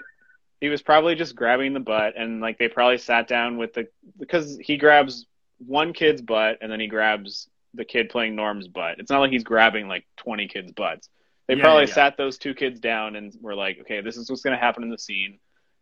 [0.62, 3.88] He was probably just grabbing the butt, and like they probably sat down with the
[4.18, 5.28] because he grabs
[5.60, 9.00] one kid's butt, and then he grabs the kid playing Norm's butt.
[9.00, 11.10] It's not like he's grabbing like twenty kids' butts.
[11.48, 11.94] They Yeah, probably yeah, yeah.
[11.94, 14.82] sat those two kids down and were like, okay, this is what's going to happen
[14.82, 15.40] in the scene,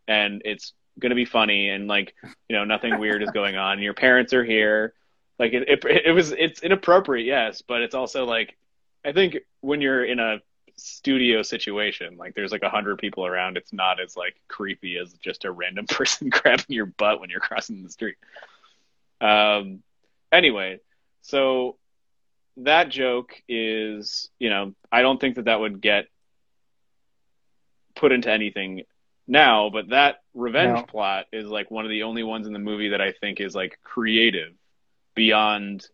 [0.08, 2.13] and it's going to be funny, and like
[2.49, 3.80] you know nothing weird is going on.
[3.80, 4.93] Your parents are here.
[5.39, 8.58] Like it, it, it was it's inappropriate, yes, but it's also like
[9.06, 10.41] I think when you're in a
[10.76, 15.13] studio situation, like there's like a hundred people around, it's not as like creepy as
[15.13, 18.15] just a random person grabbing your butt when you're crossing the street.
[19.22, 19.84] Um,
[20.32, 20.80] anyway,
[21.22, 21.78] so
[22.58, 26.06] that joke is, you know, I don't think that that would get
[27.96, 28.84] put into anything
[29.28, 30.84] now, but that revenge No.
[30.84, 33.56] plot is like one of the only ones in the movie that I think is
[33.56, 34.54] like creative
[35.15, 35.88] beyond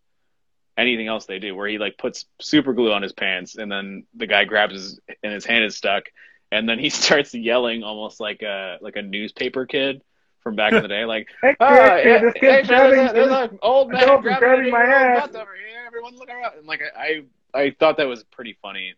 [0.77, 4.05] anything else they do where he like puts super glue on his pants and then
[4.15, 6.05] the guy grabs his and his hand is stuck
[6.51, 10.01] and then he starts yelling almost like a like a newspaper kid
[10.41, 13.13] from back in the day like Hey, this hey, there's, grabbing.
[13.13, 15.29] there's an old man grabbing, grabbing my ass.
[15.35, 18.93] over here everyone look around and like I I thought that was pretty funny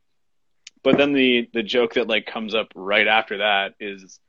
[0.84, 4.20] but then the the joke that like comes up right after that is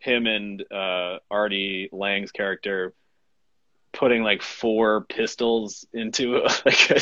[0.00, 2.94] him and uh Artie Lange's character
[3.96, 7.00] putting like four pistols into like a,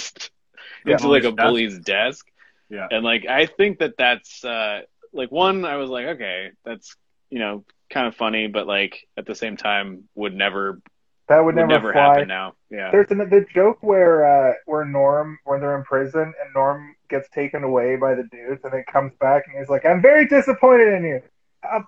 [0.86, 0.94] Yeah.
[0.94, 1.42] into like a Bully's desk.
[1.42, 2.26] bully's desk.
[2.70, 2.88] Yeah.
[2.90, 6.96] And like I think that that's uh like one I was like okay, that's
[7.30, 10.80] you know kind of funny but like at the same time would never
[11.28, 12.02] That would would never, never fly.
[12.02, 12.54] happen now.
[12.70, 12.90] Yeah.
[12.92, 17.28] There's an, the joke where uh, where Norm when they're in prison and Norm gets
[17.30, 20.92] taken away by the dudes and then comes back and he's like, "I'm very disappointed
[20.94, 21.22] in you.
[21.62, 21.84] How,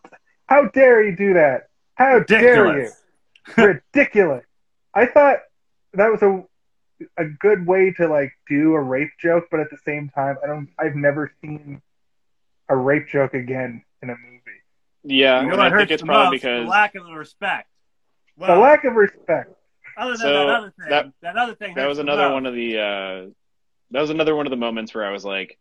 [0.47, 1.69] how dare you do that?
[1.97, 2.91] How dare you?
[3.57, 4.45] Ridiculous.
[4.97, 5.39] Ridiculous." I thought
[5.95, 6.45] that was a
[7.19, 10.47] a good way to like do a rape joke, but at the same time, I
[10.47, 10.69] don't.
[10.79, 11.83] I've never seen
[12.69, 14.41] a rape joke again in a movie.
[15.05, 17.69] Yeah, You know what I think it's the probably because lack of respect.
[18.39, 19.55] The lack of respect.
[19.97, 21.75] other than So, that other thing, that- that, other thing.
[21.75, 22.33] that was another most.
[22.33, 23.31] one of the uh
[23.93, 25.59] that was another one of the moments where I was like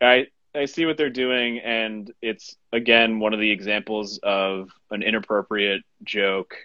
[0.00, 5.02] I I see what they're doing and it's again one of the examples of an
[5.02, 6.56] inappropriate joke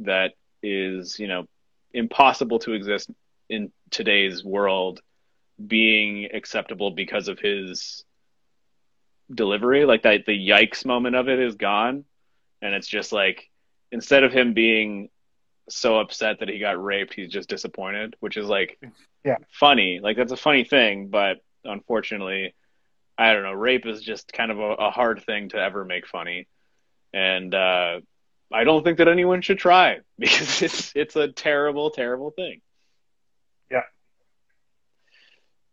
[0.00, 0.34] that
[0.66, 1.46] is, you know,
[1.92, 3.10] impossible to exist
[3.48, 5.00] in today's world
[5.66, 8.04] being acceptable because of his
[9.32, 9.84] delivery.
[9.84, 12.04] Like that the yikes moment of it is gone.
[12.62, 13.50] And it's just like
[13.92, 15.08] instead of him being
[15.68, 18.78] so upset that he got raped he's just disappointed which is like
[19.24, 19.36] Yeah.
[19.50, 20.00] funny.
[20.02, 22.54] Like that's a funny thing but unfortunately
[23.18, 23.52] i don't know.
[23.52, 26.46] Rape is just kind of a, a hard thing to ever make funny.
[27.12, 28.00] And uh
[28.52, 32.60] i don't think that anyone should try because it's it's a terrible terrible thing
[33.70, 33.82] Yeah.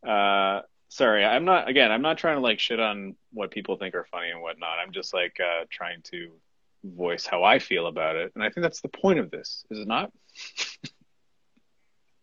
[0.09, 3.95] uh sorry i'm not again i'm not trying to like shit on what people think
[3.95, 6.31] are funny and whatnot i'm just like uh trying to
[6.85, 9.79] voice how I feel about it, and I think that's the point of this, is
[9.79, 10.11] it not?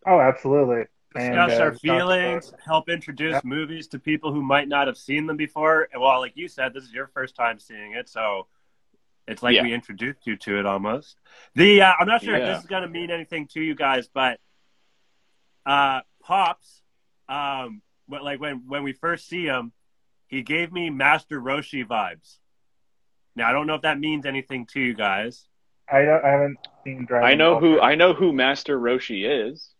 [0.05, 0.83] Oh, absolutely.
[1.15, 3.43] Discuss uh, our talk feelings, help introduce Yep.
[3.43, 5.87] movies to people who might not have seen them before.
[5.91, 8.45] And well, like you said, this is your first time seeing it, so
[9.27, 9.63] it's like Yeah.
[9.63, 11.17] we introduced you to it almost.
[11.55, 14.09] The uh, I'm not sure if this is going to mean anything to you guys,
[14.13, 14.39] but
[15.65, 16.81] uh, pops,
[17.29, 19.71] um, but like when when we first see him,
[20.27, 22.37] he gave me Master Roshi vibes.
[23.35, 25.45] Now I don't know if that means anything to you guys
[25.91, 26.23] I don't.
[26.25, 27.27] I haven't seen Dragon.
[27.29, 27.59] I know Ball.
[27.61, 29.73] who I know who Master Roshi is.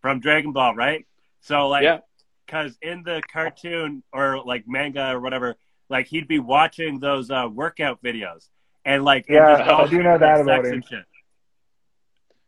[0.00, 1.06] from Dragon Ball, right?
[1.40, 1.98] So like, Yeah.
[2.46, 5.56] because in the cartoon or like manga or whatever,
[5.90, 8.48] like he'd be watching those uh, workout videos
[8.88, 10.82] and like Yeah, just I do know that about him.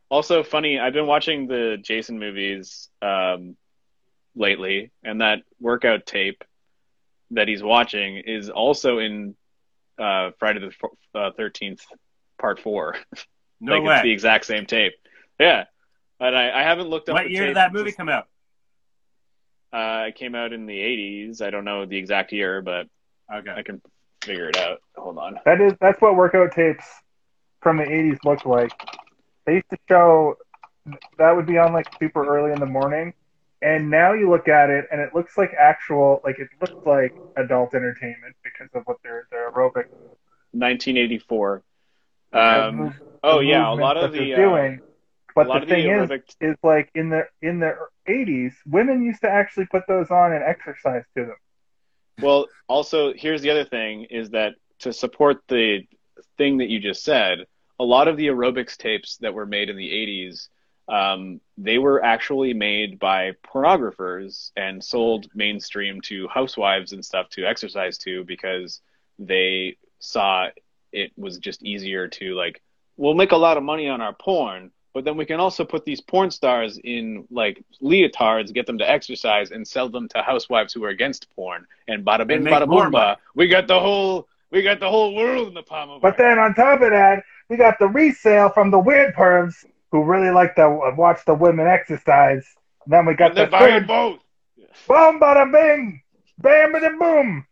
[0.08, 3.56] Also funny, I've been watching the Jason movies um,
[4.34, 6.42] lately, and that workout tape
[7.32, 9.36] that he's watching is also in
[9.98, 10.60] uh, Friday
[11.14, 11.82] the Thirteenth
[12.40, 12.96] Part Four.
[13.62, 13.94] No like way.
[13.96, 14.94] it's the exact same tape.
[15.38, 15.64] Yeah,
[16.18, 17.12] and I, I haven't looked up.
[17.16, 17.48] what the year tape.
[17.50, 18.26] did that movie Just- come out?
[19.70, 21.42] Uh, it came out in the '80s.
[21.42, 22.86] I don't know the exact year, but
[23.30, 23.52] Okay.
[23.54, 23.82] I can
[24.22, 24.80] figure it out.
[24.96, 25.38] Hold on.
[25.44, 25.72] That is.
[25.80, 26.84] That's what workout tapes
[27.62, 28.72] from the '80s looked like.
[29.46, 30.36] They used to show.
[31.18, 33.14] That would be on like super early in the morning,
[33.62, 36.20] and now you look at it and it looks like actual.
[36.24, 39.88] Like it looks like adult entertainment because of what their their aerobic.
[40.52, 41.62] 1984.
[42.32, 44.80] Um, move- oh the yeah, a lot of the uh, doing.
[45.34, 47.76] But the of the thing is, is like in the in the
[48.08, 51.36] 80s, women used to actually put those on and exercise to them.
[52.22, 55.80] Well, also, here's the other thing is that to support the
[56.38, 57.46] thing that you just said,
[57.78, 60.48] a lot of the aerobics tapes that were made in the 80s,
[60.88, 67.46] um, they were actually made by pornographers and sold mainstream to housewives and stuff to
[67.46, 68.80] exercise to because
[69.18, 70.48] they saw
[70.92, 72.60] it was just easier to, like,
[72.96, 74.72] we'll make a lot of money on our porn.
[74.92, 78.90] But then we can also put these porn stars in like leotards, get them to
[78.90, 81.66] exercise, and sell them to housewives who are against porn.
[81.86, 83.16] And bada bing, bada more boomba, money.
[83.34, 86.24] we got the whole we got the whole world in the palm of But our
[86.24, 90.30] then on top of that, we got the resale from the weird pervs who really
[90.30, 92.46] like to watch the women exercise.
[92.84, 94.20] And then we got and they're the third both.
[94.88, 96.02] boom, bada bing,
[96.38, 97.46] bam, bada boom.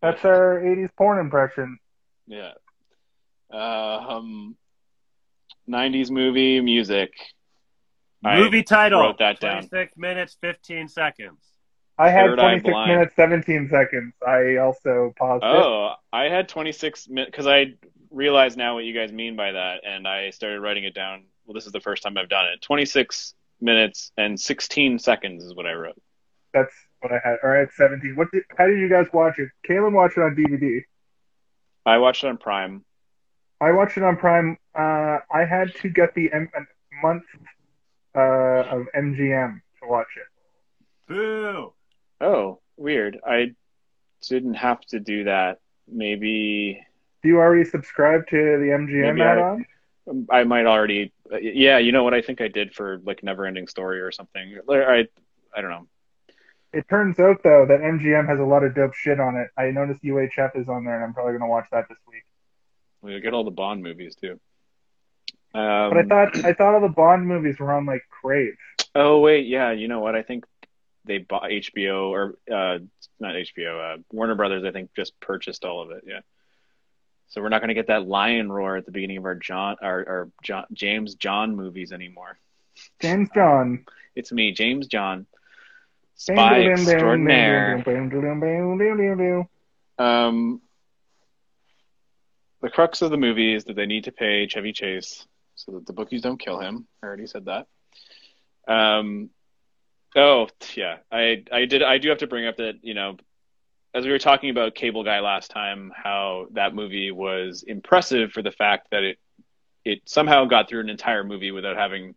[0.00, 1.78] That's our 80s porn impression.
[2.26, 2.52] Yeah.
[3.52, 4.56] Uh, um,
[5.68, 7.12] 90s movie music.
[8.24, 9.00] I movie title.
[9.00, 9.68] wrote that down.
[9.68, 11.38] 26 minutes, 15 seconds.
[11.96, 14.14] I had Third 26 minutes, 17 seconds.
[14.26, 15.46] I also paused it.
[15.46, 17.74] Oh, I had 26 minutes because I
[18.10, 21.24] realize now what you guys mean by that, and I started writing it down.
[21.44, 22.62] Well, this is the first time I've done it.
[22.62, 26.00] 26 minutes and 16 seconds is what I wrote.
[26.52, 27.36] That's what I had.
[27.44, 28.14] All right, 17.
[28.16, 29.50] What did, how did you guys watch it?
[29.68, 30.80] Kaylin watched it on DVD.
[31.86, 32.84] I watched it on Prime.
[33.64, 34.56] I watched it on Prime.
[34.74, 37.22] Uh, I had to get the M- a month
[38.14, 38.20] uh,
[38.76, 40.28] of MGM to watch it.
[41.08, 41.72] Boo.
[42.20, 43.18] Oh, weird.
[43.26, 43.52] I
[44.28, 45.60] didn't have to do that.
[45.86, 46.80] Maybe
[47.22, 49.66] Do you already subscribe to the MGM I- add-on?
[50.30, 51.12] I might already.
[51.40, 52.12] Yeah, you know what?
[52.12, 54.58] I think I did for like Neverending Story or something.
[54.70, 55.08] I
[55.56, 55.86] I don't know.
[56.74, 59.48] It turns out though that MGM has a lot of dope shit on it.
[59.56, 62.24] I noticed UHF is on there, and I'm probably gonna watch that this week.
[63.04, 64.40] We get all the Bond movies too.
[65.54, 68.56] Um, But I thought I thought all the Bond movies were on like Crave.
[68.94, 69.72] Oh wait, yeah.
[69.72, 70.14] You know what?
[70.14, 70.44] I think
[71.04, 72.78] they bought HBO or uh,
[73.20, 73.94] not HBO.
[73.94, 74.64] Uh, Warner Brothers.
[74.64, 76.04] I think just purchased all of it.
[76.06, 76.20] Yeah.
[77.28, 79.76] So we're not going to get that lion roar at the beginning of our John
[79.82, 82.38] our, our John, James John movies anymore.
[83.00, 83.84] James John.
[84.16, 85.26] It's me, James John,
[86.14, 87.82] spy extraordinaire.
[89.98, 90.60] Um,
[92.64, 95.86] the crux of the movie is that they need to pay Chevy Chase so that
[95.86, 96.86] the bookies don't kill him.
[97.02, 97.66] I already said that.
[98.66, 99.28] Um,
[100.16, 103.18] oh yeah, I I did I do have to bring up that you know,
[103.92, 108.40] as we were talking about Cable Guy last time, how that movie was impressive for
[108.40, 109.18] the fact that it
[109.84, 112.14] it somehow got through an entire movie without having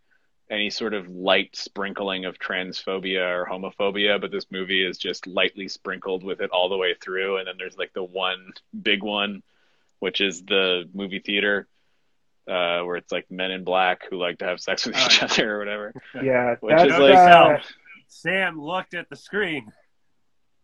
[0.50, 5.68] any sort of light sprinkling of transphobia or homophobia, but this movie is just lightly
[5.68, 7.36] sprinkled with it all the way through.
[7.36, 9.44] And then there's like the one big one,
[10.00, 11.68] which is the movie theater,
[12.48, 15.24] uh, where it's like men in black who like to have sex with Oh, each
[15.24, 15.94] other or whatever.
[16.24, 17.58] Yeah, Which is like- uh,
[18.10, 19.72] Sam looked at the screen.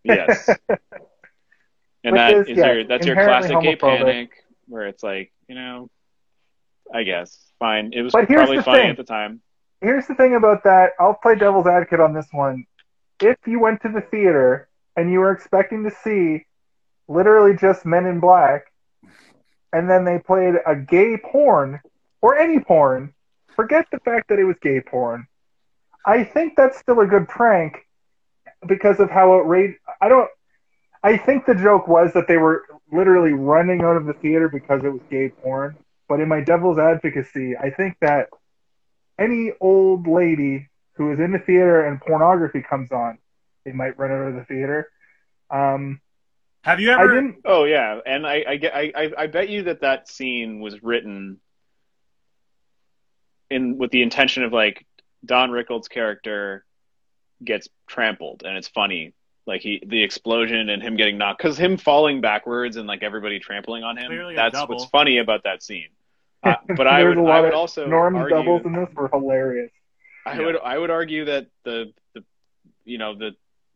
[0.04, 0.50] Yes.
[2.06, 4.32] And that is, is, yeah, your that's your inherently classic gay panic,
[4.68, 5.90] where it's like you know,
[6.94, 7.92] I guess fine.
[7.94, 8.90] It was But here's probably the funny thing.
[8.90, 9.42] at the time.
[9.80, 10.92] Here's the thing about that.
[11.00, 12.66] I'll play devil's advocate on this one.
[13.22, 14.68] If you went to the theater
[14.98, 16.46] and you were expecting to see
[17.08, 18.66] literally just men in black,
[19.74, 21.82] and then they played a gay porn
[22.22, 23.14] or any porn.
[23.56, 25.28] Forget the fact that it was gay porn.
[26.06, 27.86] I think that's still a good prank
[28.68, 29.80] because of how outrageous.
[30.02, 30.30] I don't.
[31.04, 34.84] I think the joke was that they were literally running out of the theater because
[34.84, 35.76] it was gay porn.
[36.08, 38.30] But in my devil's advocacy, I think that
[39.20, 43.18] any old lady who is in the theater and pornography comes on,
[43.66, 44.90] they might run out of the theater.
[45.50, 46.00] Um,
[46.64, 47.14] Have you I ever?
[47.16, 47.38] didn't.
[47.46, 50.82] Oh yeah, and I I get I I- I bet you that that scene was
[50.82, 51.40] written
[53.50, 54.86] in with the intention of like
[55.26, 56.66] Don Rickles' character
[57.44, 59.14] gets trampled and it's funny.
[59.46, 63.40] Like he the explosion and him getting knocked because him falling backwards and like everybody
[63.40, 64.08] trampling on him.
[64.08, 65.90] Clearly that's what's funny about that scene.
[66.42, 68.72] Uh, but I There's would a lot I would of also Norm's argue, doubles in
[68.72, 69.72] this were hilarious.
[70.26, 70.46] I Yeah.
[70.46, 72.24] would I would argue that the the
[72.86, 73.32] you know the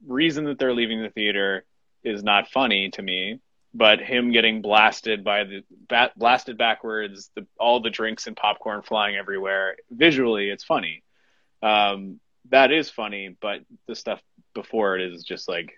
[0.06, 1.66] reason that they're leaving the theater
[2.08, 3.40] is not funny to me,
[3.74, 8.82] but him getting blasted by the bat, blasted backwards, the, all the drinks and popcorn
[8.82, 9.76] flying everywhere.
[9.92, 11.04] Visually, it's funny.
[11.62, 14.22] Um, that is funny, but the stuff
[14.54, 15.74] before it is just like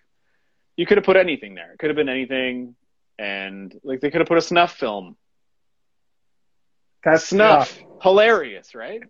[0.77, 1.73] you could have put anything there.
[1.73, 2.75] It could have been anything,
[3.17, 5.17] and like they could have put a snuff film.
[7.03, 9.01] That's Snuff, hilarious, right?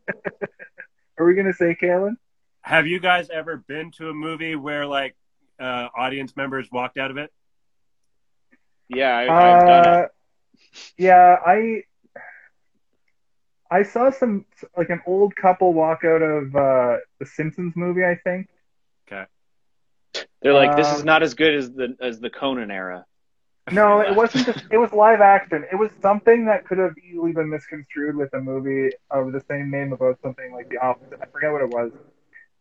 [1.17, 2.15] Are we gonna say, Kalen?
[2.61, 5.15] Have you guys ever been to a movie where like
[5.59, 7.31] uh, audience members walked out of it?
[8.87, 10.05] Yeah, I, I've done it.
[10.05, 10.07] Uh,
[10.97, 11.83] yeah, I
[13.71, 14.45] I saw some
[14.75, 18.03] like an old couple walk out of uh, the Simpsons movie.
[18.03, 18.47] I think.
[19.07, 19.25] Okay.
[20.41, 23.05] They're like, this Um, is not as good as the as the Conan era.
[23.71, 24.47] No, it wasn't.
[24.47, 25.63] Just, it was live action.
[25.71, 29.69] It was something that could have easily been misconstrued with a movie of the same
[29.69, 31.19] name about something like The Opposite.
[31.21, 31.91] I forget what it was,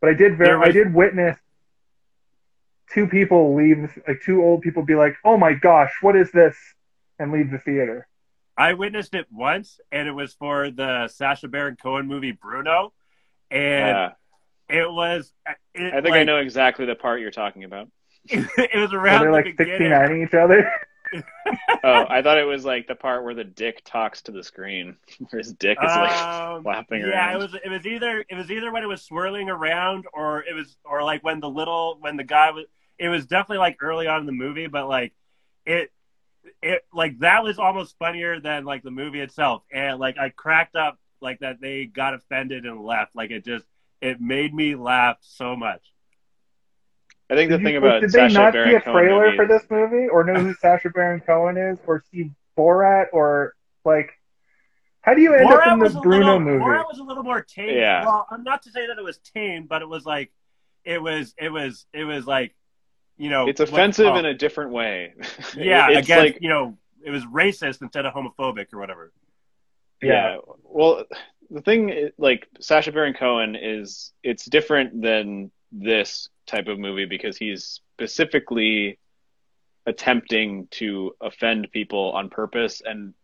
[0.02, 0.36] but I did.
[0.36, 1.38] Ver- was- I did witness
[2.94, 6.56] two people leave, like two old people, be like, "Oh my gosh, what is this?"
[7.18, 8.06] and leave the theater.
[8.56, 12.92] I witnessed it once, and it was for the Sacha Baron Cohen movie Bruno,
[13.50, 14.10] and Uh,
[14.68, 15.32] it was.
[15.74, 17.88] It, I think like, I know exactly the part you're talking about.
[18.28, 19.90] it was around they're the like beginning.
[19.90, 20.70] 69 each other.
[21.82, 24.96] Oh, I thought it was like the part where the dick talks to the screen,
[25.30, 27.34] where his dick is like Um, flapping yeah, around.
[27.34, 27.54] it was.
[27.64, 28.24] It was either.
[28.28, 31.48] It was either when it was swirling around, or it was, or like when the
[31.48, 32.66] little, when the guy was.
[32.98, 35.12] It was definitely like early on in the movie, but like
[35.64, 35.92] it,
[36.62, 40.76] it like that was almost funnier than like the movie itself, and like I cracked
[40.76, 43.14] up like that they got offended and left.
[43.14, 43.64] Like it just,
[44.00, 45.82] it made me laugh so much.
[47.30, 49.24] I think the Did thing about did they Sacha not Baron see a Cohen trailer
[49.24, 53.54] movies- for this movie, or know who Sacha Baron Cohen is, or see Borat, or
[53.84, 54.12] like,
[55.02, 56.64] how do you end up in Borat the Bruno little, movie?
[56.64, 57.76] Borat was a little more tame.
[57.76, 58.04] Yeah.
[58.04, 60.32] Well, I'm not to say that it was tame, but it was like,
[60.84, 62.54] it was, it was, it was like,
[63.18, 65.14] you know, It's what- offensive oh, in a different way.
[65.56, 69.12] yeah, it's against like you know, it was racist instead of homophobic or whatever.
[70.02, 70.38] yeah.
[70.64, 71.04] Well,
[71.50, 77.04] the thing is, like Sacha Baron Cohen is it's different than this type of movie
[77.04, 78.98] because he's specifically
[79.86, 83.14] attempting to offend people on purpose and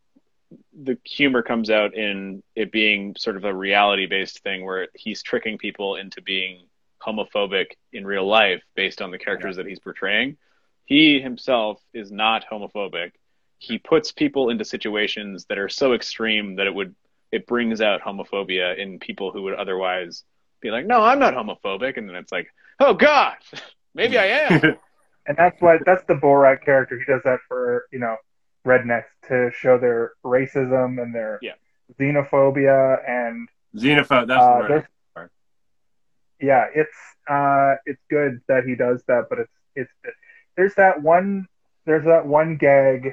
[0.83, 5.23] the humor comes out in it being sort of a reality based thing where he's
[5.23, 6.67] tricking people into being
[7.07, 10.37] homophobic in real life based on the characters that he's portraying.
[10.87, 13.13] He himself is not homophobic.
[13.59, 16.95] He puts people into situations that are so extreme that it would
[17.33, 20.25] it brings out homophobia in people who would otherwise
[20.61, 22.49] be like, "No, I'm not homophobic," and then it's like,
[22.79, 23.37] "Oh God,
[23.95, 24.77] maybe I am."
[25.27, 26.99] And that's what that's the Borat character.
[26.99, 28.17] He does that for you know
[28.67, 31.53] rednecks to show their racism and their Yeah.
[31.99, 34.27] xenophobia and Xenophobe.
[34.29, 34.87] That's uh, the word.
[36.41, 36.97] Yeah, it's
[37.29, 39.93] uh, it's good that he does that, but it's it's
[40.57, 41.47] there's that one
[41.87, 43.13] there's that one gag.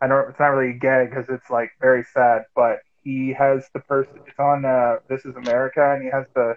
[0.00, 0.30] I don't.
[0.30, 4.14] It's not really a gag because it's like very sad, but he has the person.
[4.26, 6.56] It's on uh, This Is America, and he has the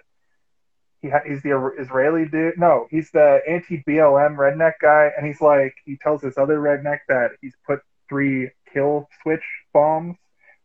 [1.02, 2.58] he ha- he's the Israeli dude.
[2.58, 7.00] No, he's the anti BLM redneck guy, and he's like he tells this other redneck
[7.08, 10.16] that he's put three kill switch bombs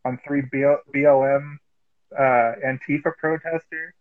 [0.04, 1.56] on three BL- BLM
[2.16, 3.92] uh, Antifa protesters,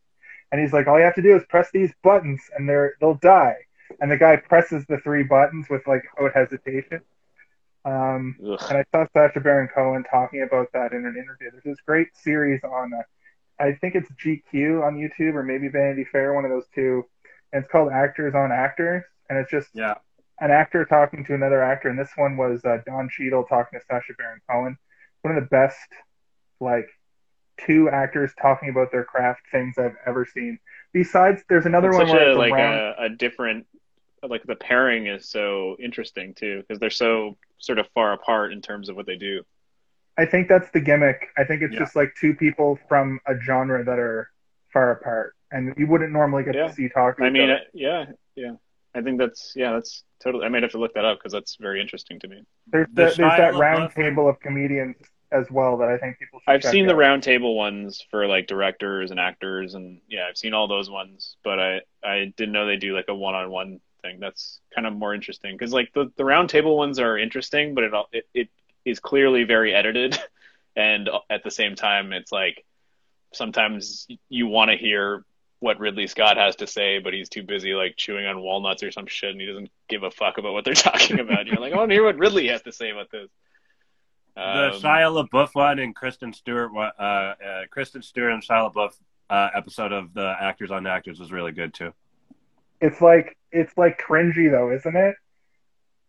[0.52, 3.16] and he's like, all you have to do is press these buttons, and they're they'll
[3.16, 3.56] die.
[4.00, 7.02] And the guy presses the three buttons with like without hesitation.
[7.86, 11.50] Um, and I saw Sacha Baron Cohen talking about that in an interview.
[11.52, 16.06] There's this great series on, uh, I think it's GQ on YouTube or maybe Vanity
[16.12, 17.06] Fair, one of those two.
[17.52, 19.96] And it's called Actors on Actors, and it's just yeah.
[20.40, 21.90] an actor talking to another actor.
[21.90, 24.78] And this one was uh, Don Cheadle talking to Sacha Baron Cohen.
[25.22, 25.78] One of the best,
[26.60, 26.90] like,
[27.66, 30.60] two actors talking about their craft things I've ever seen.
[30.94, 32.96] Besides, there's another It's one where a like around.
[33.00, 33.66] a, a different
[34.28, 38.62] like the pairing is so interesting too because they're so sort of far apart in
[38.62, 39.44] terms of what they do.
[40.18, 41.28] I think that's the gimmick.
[41.38, 41.80] I think it's Yeah.
[41.80, 44.30] just like two people from a genre that are
[44.74, 46.68] far apart, and you wouldn't normally get Yeah.
[46.68, 47.16] to see talk.
[47.22, 48.06] I mean, uh, yeah,
[48.36, 48.54] yeah.
[48.94, 50.46] I think that's yeah, that's totally.
[50.46, 52.44] I might have to look that up because that's very interesting to me.
[52.68, 54.96] there's the the, there's that round table of comedians
[55.32, 56.40] as well that I think people.
[56.40, 57.00] Should I've seen the out.
[57.00, 61.36] round table ones for like directors and actors, and yeah, I've seen all those ones.
[61.44, 64.20] But I I didn't know they do like a one on one thing.
[64.20, 67.84] That's kind of more interesting because like the the round table ones are interesting, but
[67.84, 68.50] it all it, it
[68.86, 70.20] is clearly very edited,
[70.76, 72.66] and at the same time, it's like
[73.34, 75.24] sometimes you want to hear
[75.60, 78.92] what Ridley Scott has to say, but he's too busy like chewing on walnuts or
[78.92, 81.48] some shit, and he doesn't give a fuck about what they're talking about.
[81.48, 83.30] You're like, I want to hear what Ridley has to say about this.
[84.40, 87.34] The Um, Shia LaBeouf one and Kristen Stewart, uh, uh,
[87.70, 88.94] Kristen Stewart and Shia LaBeouf
[89.30, 91.94] uh, episode of the Actors on Actors was really good too.
[92.82, 95.16] It's like it's like cringy though, isn't it?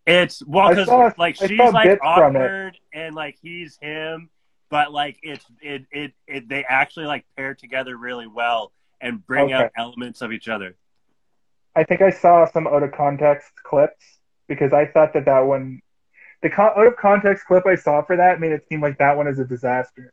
[0.06, 4.30] It's well because saw- like she's like bits awkward and like he's him,
[4.70, 9.46] but like it's it it, it they actually like pair together really well and bring
[9.46, 9.54] Okay.
[9.54, 10.76] out elements of each other.
[11.74, 15.80] I think I saw some out of context clips because I thought that that one,
[16.42, 19.16] the con- out of context clip I saw for that made it seem like that
[19.16, 20.12] one is a disaster.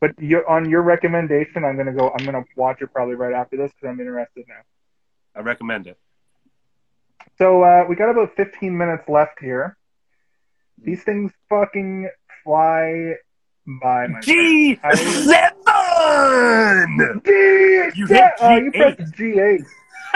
[0.00, 2.12] But you on your recommendation, I'm gonna go.
[2.18, 4.60] I'm gonna watch it probably right after this because I'm interested now.
[5.34, 5.98] I recommend it.
[7.38, 9.76] So uh, we got about 15 minutes left here.
[10.82, 12.08] These things fucking
[12.44, 13.14] fly
[13.82, 14.06] by.
[14.06, 15.22] My G seven.
[17.24, 17.30] G,
[17.94, 18.96] You yeah, hit oh, you G8.
[18.96, 19.64] pressed G8.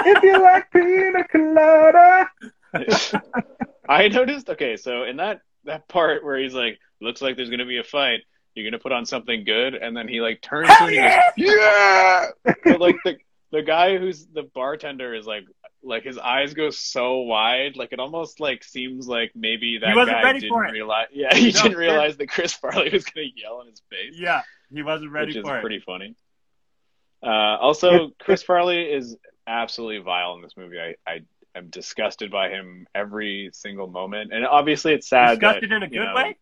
[0.07, 2.29] if you like pina colada.
[3.89, 4.49] I noticed.
[4.51, 7.85] Okay, so in that that part where he's like, "Looks like there's gonna be a
[7.85, 8.21] fight.
[8.55, 11.23] You're gonna put on something good," and then he like turns to Hell me and
[11.37, 12.27] he goes, "Yeah!"
[12.65, 13.17] But like the
[13.53, 15.45] the guy who's the bartender is like
[15.83, 20.17] like his eyes go so wide, like it almost like seems like maybe that wasn't
[20.19, 20.73] guy ready didn't for it.
[20.73, 21.07] realize.
[21.13, 24.43] Yeah, he No, didn't realize that Chris Farley was gonna yell in his face, Yeah,
[24.73, 25.61] he wasn't ready which is for it.
[25.63, 26.15] pretty funny.
[27.23, 27.27] Uh,
[27.61, 30.79] also, Chris Farley is absolutely vile in this movie.
[30.81, 31.21] I, I
[31.55, 35.31] am disgusted by him every single moment, and obviously it's sad.
[35.41, 36.37] Disgusted that, in a you good know- way.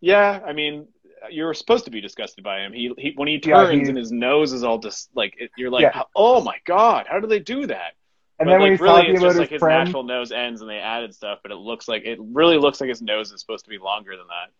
[0.00, 0.88] Yeah, I mean,
[1.30, 2.72] you're supposed to be disgusted by him.
[2.72, 5.50] He, he when he Yeah, turns he- and his nose is all just like it,
[5.56, 6.02] you're like, Yeah.
[6.16, 7.92] oh my god, how do they do that?
[8.38, 9.84] And but then when like he's really, talking it's about just his like his friend,
[9.84, 12.88] natural nose ends, and they added stuff, but it looks like it really looks like
[12.88, 14.50] his nose is supposed to be longer than that.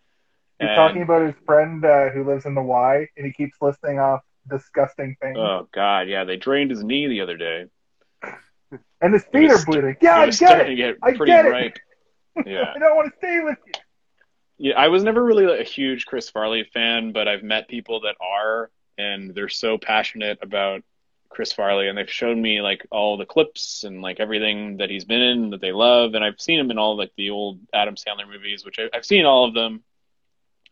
[0.60, 3.56] he's And- talking about his friend uh, who lives in the Y, and he keeps
[3.60, 5.36] listing off disgusting things.
[5.36, 7.64] Oh god, yeah, they drained his knee the other day.
[9.01, 9.97] And his feet are bleeding.
[10.01, 10.77] Yeah, I get it.
[10.77, 11.81] get I get it.
[12.47, 12.73] Yeah.
[12.77, 13.73] I don't want to stay with you.
[14.59, 18.03] Yeah, I was never really like, a huge Chris Farley fan, but I've met people
[18.03, 20.83] that are, and they're so passionate about
[21.29, 25.05] Chris Farley, and they've shown me like all the clips and like everything that he's
[25.05, 27.97] been in that they love, and I've seen him in all like the old Adam
[27.97, 29.83] Sandler movies, which I, I've seen all of them.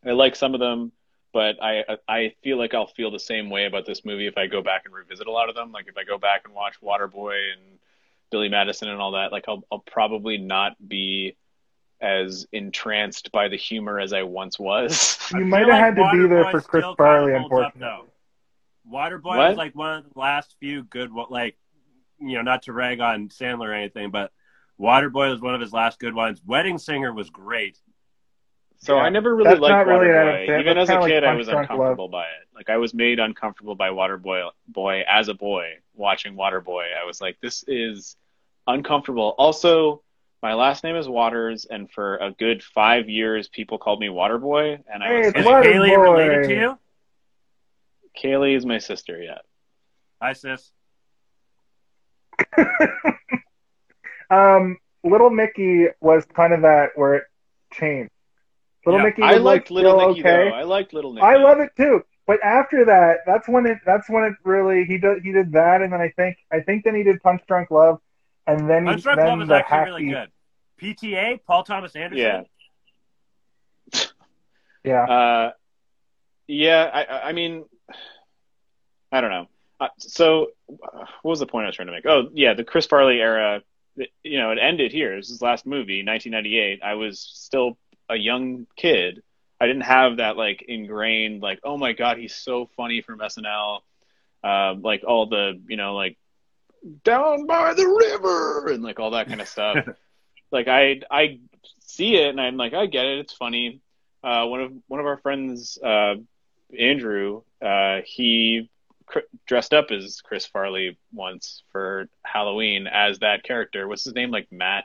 [0.06, 0.92] I like some of them,
[1.32, 4.46] but I I feel like I'll feel the same way about this movie if I
[4.46, 5.72] go back and revisit a lot of them.
[5.72, 7.78] Like if I go back and watch Waterboy and
[8.30, 11.36] Billy Madison and all that, like I'll I'll probably not be
[12.00, 15.18] as entranced by the humor as I once was.
[15.34, 17.80] You might have like had to be there for Chris Farley, kinda up, unfortunately.
[17.80, 18.06] though.
[18.90, 19.48] Waterboy What?
[19.50, 21.56] was like one of the last few good, one- like
[22.18, 24.30] you know, not to rag on Sandler or anything, but
[24.80, 26.40] Waterboy was one of his last good ones.
[26.44, 27.78] Wedding Singer was great.
[28.78, 29.02] So Yeah.
[29.02, 30.60] I never really That's liked not really Adam Waterboy.
[30.60, 31.78] Even as a kinda like kid, I was Drunk Love.
[31.80, 32.48] uncomfortable by it.
[32.54, 36.84] Like I was made uncomfortable by Waterboy boy as a boy watching Waterboy.
[37.00, 38.16] I was like, this is
[38.66, 39.34] uncomfortable.
[39.38, 40.02] Also,
[40.42, 44.80] my last name is Waters, and for a good five years, people called me Waterboy,
[44.92, 45.72] and I Hey, was it's Is like, Waterboy.
[45.72, 46.78] Haley related to you?
[48.20, 49.22] Kaylee is my sister.
[49.22, 49.38] Yeah.
[50.20, 50.72] Hi, sis.
[54.30, 57.24] um, Little Mickey was kind of that where it
[57.72, 58.10] changed.
[58.86, 60.48] Little Yeah, Mickey I was like liked Little Mickey okay.
[60.50, 60.56] though.
[60.56, 61.26] I liked Little Nicky.
[61.26, 62.02] I love it too.
[62.30, 65.82] But after that, that's when it that's when it really he did he did that
[65.82, 67.98] and then I think I think then he did Punch Drunk Love
[68.46, 70.30] and then Punch Drunk then Love was the actually happy really good.
[70.80, 72.46] PTA, Paul Thomas Anderson.
[73.92, 74.02] Yeah.
[74.84, 75.02] yeah.
[75.02, 75.50] Uh,
[76.46, 77.64] yeah, I, I- I mean,
[79.10, 79.48] I don't know.
[79.80, 82.06] Uh, so, uh, what was the point I was trying to make?
[82.06, 83.62] Oh, yeah, the Chris Farley era.
[84.22, 85.16] You know, it ended here.
[85.16, 86.80] This is his last movie, 1998.
[86.84, 87.76] I was still
[88.08, 89.20] a young kid.
[89.60, 93.80] I didn't have that like ingrained like, oh my god, he's so funny from SNL.
[94.42, 96.16] Um, like all the you know like
[97.04, 99.86] down by the river and like all that kind of stuff.
[100.50, 101.38] like I I
[101.80, 103.18] see it and I'm like I get it.
[103.18, 103.80] It's funny
[104.22, 106.14] uh, one of one of our friends, uh,
[106.78, 108.70] Andrew, uh, he
[109.06, 113.88] cr- dressed up as Chris Farley once for Halloween as that character.
[113.88, 114.30] What's his name?
[114.30, 114.84] Like Matt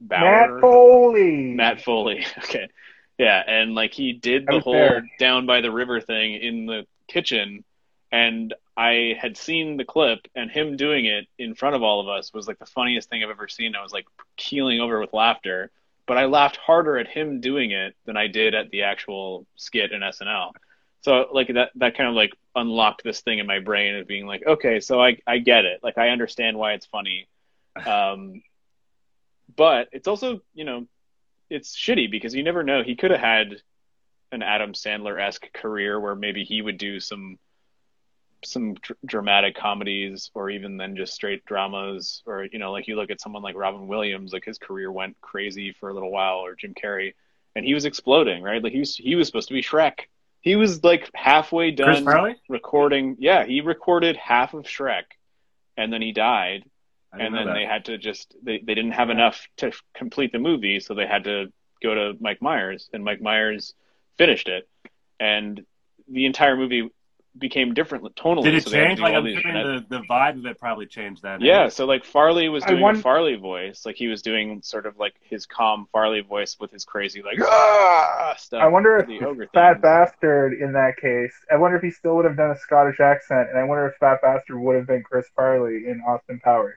[0.00, 0.52] Bauer.
[0.54, 1.54] Matt Foley.
[1.54, 2.26] Matt Foley.
[2.38, 2.68] Okay.
[3.20, 5.06] Yeah, and like he did the whole there.
[5.18, 7.64] down by the river thing in the kitchen,
[8.10, 12.08] and I had seen the clip, and him doing it in front of all of
[12.08, 13.76] us was like the funniest thing I've ever seen.
[13.76, 14.06] I was like
[14.38, 15.70] keeling over with laughter,
[16.06, 19.92] but I laughed harder at him doing it than I did at the actual skit
[19.92, 20.52] in SNL.
[21.02, 24.26] So like that that kind of like unlocked this thing in my brain of being
[24.26, 25.80] like, okay, so I I get it.
[25.82, 27.28] Like I understand why it's funny.
[27.86, 28.42] Um
[29.56, 30.86] but it's also, you know,
[31.50, 32.82] it's shitty because you never know.
[32.82, 33.56] He could have had
[34.32, 37.38] an Adam Sandler esque career where maybe he would do some
[38.42, 42.96] some dr- dramatic comedies or even then just straight dramas or you know like you
[42.96, 46.38] look at someone like Robin Williams like his career went crazy for a little while
[46.38, 47.12] or Jim Carrey
[47.54, 48.62] and he was exploding right?
[48.62, 50.06] Like he was he was supposed to be Shrek.
[50.40, 52.06] He was like halfway done
[52.48, 53.16] recording.
[53.18, 55.04] Yeah he recorded half of Shrek
[55.76, 56.64] and then he died
[57.12, 57.54] and then that.
[57.54, 61.06] they had to just they, they didn't have enough to complete the movie so they
[61.06, 61.46] had to
[61.82, 63.74] go to mike myers and mike myers
[64.18, 64.68] finished it
[65.18, 65.64] and
[66.08, 66.88] the entire movie
[67.38, 69.00] became different tonally Did it so they had to change?
[69.00, 71.40] Like I'm these the, the vibe of it probably changed then.
[71.40, 74.84] yeah so like farley was doing won- a farley voice like he was doing sort
[74.84, 79.06] of like his calm farley voice with his crazy like ah stuff I wonder if
[79.06, 79.80] the ogre Fat theme.
[79.82, 81.32] Bastard in that case.
[81.50, 83.96] I wonder if he still would have done a Scottish accent, and I wonder if
[83.96, 86.76] Fat Bastard would have been Chris Farley in Austin Powers.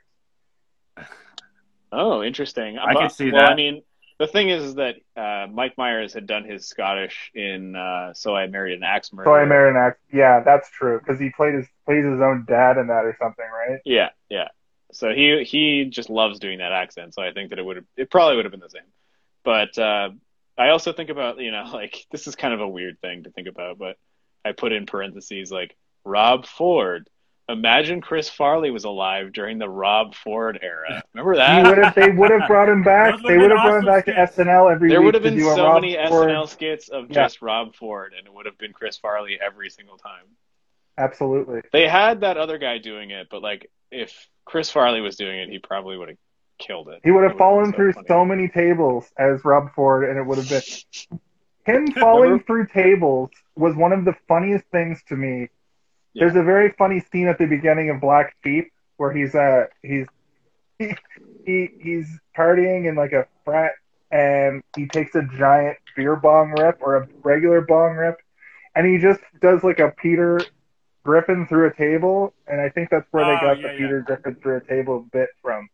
[1.91, 2.77] Oh, interesting.
[2.77, 3.51] I But- could see well, that.
[3.51, 3.83] I mean,
[4.19, 8.35] the thing is, is that uh, Mike Myers had done his Scottish in uh, "So
[8.35, 9.99] I Married an Axe Murderer." So I married an act.
[10.11, 13.45] Yeah, that's true because he played his plays his own dad in that or something,
[13.45, 13.79] right?
[13.85, 14.49] Yeah, yeah.
[14.91, 17.13] So he he just loves doing that accent.
[17.13, 18.81] So I think that it would it probably would have been the same.
[19.43, 20.11] But uh,
[20.57, 23.31] I also think about you know like this is kind of a weird thing to
[23.31, 23.97] think about, but
[24.45, 25.75] I put in parentheses like
[26.05, 27.09] Rob Ford.
[27.49, 31.03] Imagine Chris Farley was alive during the Rob Ford era.
[31.13, 31.67] Remember that?
[31.67, 31.93] would have.
[31.95, 33.15] They would have brought him back.
[33.21, 34.93] They would've would have brought him back awesome to SNL every time.
[34.93, 37.13] there week would have been so Rob many Ford- SNL skits of Yeah.
[37.15, 40.23] just Rob Ford, and it would have been Chris Farley every single time.
[40.97, 41.61] Absolutely.
[41.71, 45.49] They had that other guy doing it, but like if Chris Farley was doing it,
[45.49, 46.17] he probably would have
[46.59, 47.01] killed it.
[47.03, 48.07] He would have fallen been through funny.
[48.07, 51.19] so many tables as Rob Ford, and it would have been
[51.65, 55.49] him falling through tables was one of the funniest things to me.
[56.13, 56.25] Yeah.
[56.25, 60.07] There's a very funny scene at the beginning of Black Sheep where he's uh he's
[60.79, 60.95] he,
[61.45, 62.07] he he's
[62.37, 63.71] partying in like a frat
[64.11, 68.17] and he takes a giant beer bong rip or a regular bong rip
[68.75, 70.39] and he just does like a Peter
[71.03, 73.77] Griffin through a table and I think that's where Oh, they got yeah, the yeah.
[73.79, 75.67] Peter Griffin through a table bit from.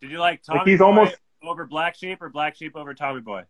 [0.00, 2.94] Did you like Tommy Like, he's Boy almost- over Black Sheep or Black Sheep over
[2.94, 3.42] Tommy Boy?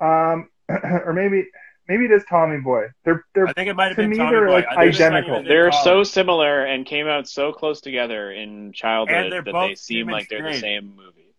[0.00, 1.46] Um, or maybe
[1.88, 2.86] maybe it is Tommy Boy.
[3.04, 4.52] They're they're I think it might have To been me, Tommy they're, Boy.
[4.52, 5.32] like, I think it's when he identical.
[5.36, 9.42] was in They're so similar and came out so close together in And childhood they're
[9.42, 10.60] that both they seem human like they're the strange.
[10.84, 11.34] same movie.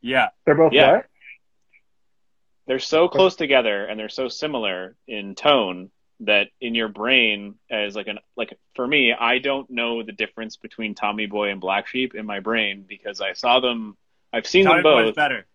[0.00, 0.92] Yeah, they're both Yeah.
[0.96, 1.06] what?
[2.66, 7.94] They're so close together and they're so similar in tone that in your brain as
[7.94, 11.86] like an like for me, I don't know the difference between Tommy Boy and Black
[11.88, 13.96] Sheep in my brain because I saw them
[14.32, 15.16] I've seen Tommy them Boy's both.
[15.16, 15.46] better.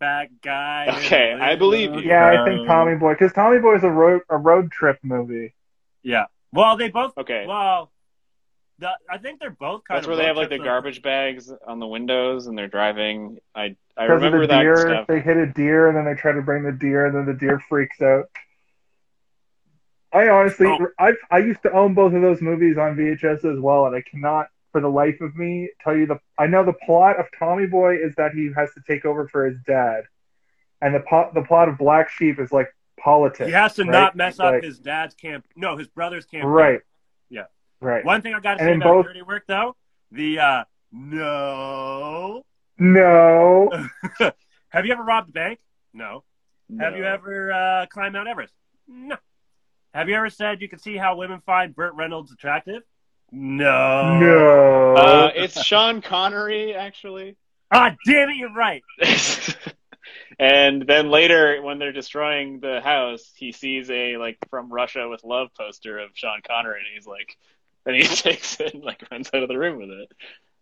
[0.00, 0.86] Fat guy.
[0.98, 2.00] Okay, I believe you.
[2.00, 5.54] Yeah, I think Tommy Boy because Tommy Boy is a road a road trip movie.
[6.02, 6.24] Yeah.
[6.52, 7.12] Well, they both.
[7.16, 7.44] Okay.
[7.46, 7.92] Well,
[8.78, 10.08] the, I think they're both kind That's of.
[10.08, 13.38] where they have like the trips, garbage bags on the windows and they're driving.
[13.54, 15.06] I I Because remember the that stuff.
[15.06, 17.34] they hit a deer and then they try to bring the deer and then the
[17.38, 18.24] deer freaks out.
[20.12, 20.86] I honestly, Oh.
[20.98, 24.00] I I used to own both of those movies on VHS as well, and I
[24.00, 26.18] cannot, for the life of me, tell you the.
[26.38, 29.46] I know the plot of Tommy Boy is that he has to take over for
[29.46, 30.04] his dad,
[30.80, 32.68] and the po- the plot of Black Sheep is like
[32.98, 33.46] politics.
[33.46, 33.90] He has to right?
[33.90, 35.44] not mess up his dad's camp.
[35.56, 36.44] No, his brother's camp.
[36.44, 36.80] Right.
[37.28, 37.44] Yeah.
[37.80, 38.04] Right.
[38.04, 39.76] One thing I got to And say in about both- Dirty Work, though,
[40.12, 42.44] the uh, no.
[42.78, 43.70] No.
[44.70, 45.60] Have you ever robbed a bank?
[45.92, 46.24] No.
[46.78, 48.54] Have you ever uh, climbed Mount Everest?
[48.86, 49.16] No.
[49.92, 52.82] Have you ever said you can see how women find Burt Reynolds attractive?
[53.32, 54.18] No.
[54.18, 54.94] No.
[54.96, 57.36] Uh, it's Sean Connery actually.
[57.70, 58.82] Ah, damn it, you're right.
[60.38, 65.22] and then later, when they're destroying the house, he sees a like from Russia with
[65.22, 67.36] love poster of Sean Connery, and he's like,
[67.86, 70.10] and he takes it and like runs out of the room with it.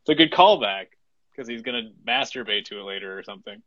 [0.03, 0.87] It's a good callback
[1.31, 3.63] because he's gonna masturbate to it later or something.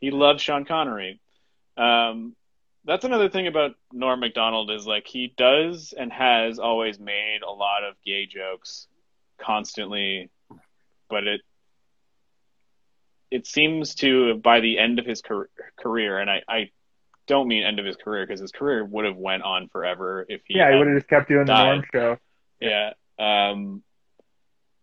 [0.00, 1.20] He loves Sean Connery.
[1.76, 2.36] Um,
[2.86, 7.50] that's another thing about Norm Macdonald is like he does and has always made a
[7.50, 8.86] lot of gay jokes
[9.38, 10.30] constantly,
[11.10, 11.40] but it
[13.30, 16.70] it seems to by the end of his car- career, and I, I
[17.26, 20.42] don't mean end of his career because his career would have went on forever if
[20.46, 21.64] he yeah, he would have just kept doing the.
[21.64, 22.18] Norm show.
[22.60, 22.92] yeah.
[23.18, 23.82] Um,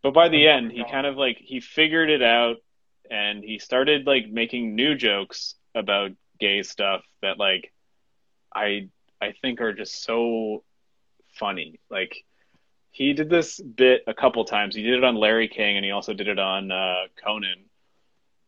[0.02, 2.58] but by the end, he kind of like he figured it out
[3.10, 7.72] and he started like making new jokes about gay stuff that like
[8.56, 8.90] I
[9.22, 10.64] I think are just so
[11.40, 11.80] funny.
[11.90, 12.24] Like
[12.92, 14.76] he did this bit a couple times.
[14.76, 17.66] He did it on Larry King, and he also did it on uh, Conan,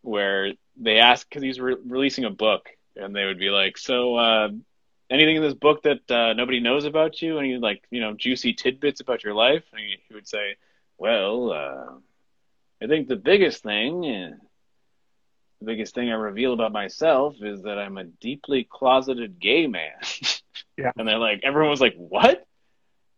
[0.01, 4.15] where they asked because he's re- releasing a book, and they would be like, "So,
[4.17, 4.49] uh,
[5.09, 7.39] anything in this book that uh, nobody knows about you?
[7.39, 10.55] Any like you know juicy tidbits about your life?" And he, he would say,
[10.97, 11.93] "Well, uh,
[12.83, 14.39] I think the biggest thing."
[15.59, 19.93] The biggest thing I reveal about myself is that I'm a deeply closeted gay man.
[20.77, 20.91] Yeah.
[20.97, 22.45] And they're like, everyone was like, what?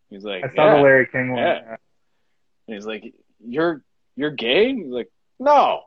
[0.10, 0.76] He's like, I saw yeah.
[0.76, 1.40] the Larry King one.
[1.40, 1.76] yeah.
[2.68, 3.82] And he's like, "You're
[4.16, 5.10] you're gay?" He's like,
[5.40, 5.84] "No."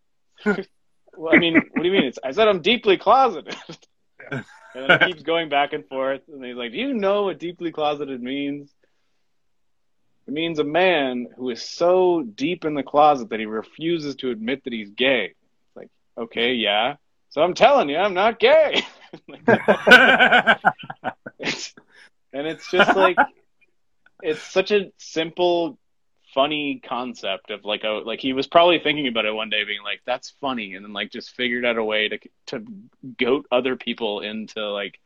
[0.44, 2.04] well, I mean, what do you mean?
[2.04, 3.56] It's, I said I'm deeply closeted.
[4.30, 7.38] and then he keeps going back and forth, and he's like, "Do you know what
[7.38, 8.72] deeply closeted means?"
[10.26, 14.30] It means a man who is so deep in the closet that he refuses to
[14.30, 15.34] admit that he's gay.
[16.18, 16.96] Okay, yeah.
[17.30, 18.82] So I'm telling you, I'm not gay.
[21.38, 21.74] It's,
[22.32, 23.18] and it's just like
[24.22, 25.78] it's such a simple
[26.34, 29.82] funny concept of like a like he was probably thinking about it one day being
[29.82, 32.64] like that's funny and then like just figured out a way to to
[33.18, 34.98] goat other people into like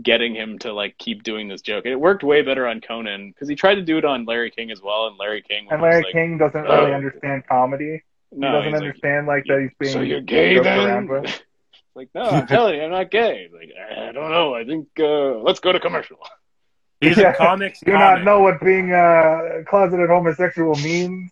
[0.00, 3.48] getting him to like keep doing this joke it worked way better on conan because
[3.48, 6.04] he tried to do it on larry king as well and larry king And Larry
[6.04, 8.02] like, King doesn't really "Oh." understand comedy.
[8.38, 11.08] He no doesn't he's like, understand like, that he's being so you're gay then around
[11.08, 11.26] with.
[11.94, 15.38] like no i'm telling you i'm not gay like i don't know i think uh
[15.40, 16.18] let's go to commercial
[17.00, 17.32] He's Yeah.
[17.32, 17.98] a comics Do you comic.
[17.98, 21.30] not know what being uh, closeted homosexual means?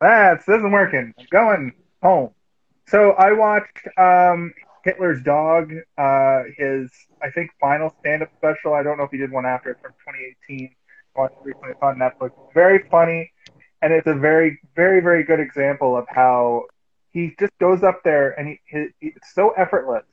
[0.00, 1.12] that's isn't working.
[1.18, 2.30] I'm going home.
[2.86, 4.52] So I watched um,
[4.84, 6.90] Hitler's Dog, uh, his
[7.22, 8.74] I think final stand-up special.
[8.74, 9.70] I don't know if he did one after.
[9.70, 10.70] It's from 2018.
[11.16, 11.70] I watched it recently.
[11.70, 12.30] It's on Netflix.
[12.54, 13.30] Very funny,
[13.82, 16.64] and it's a very, very, very good example of how
[17.10, 18.60] he just goes up there and he,
[19.00, 20.06] he it's so effortless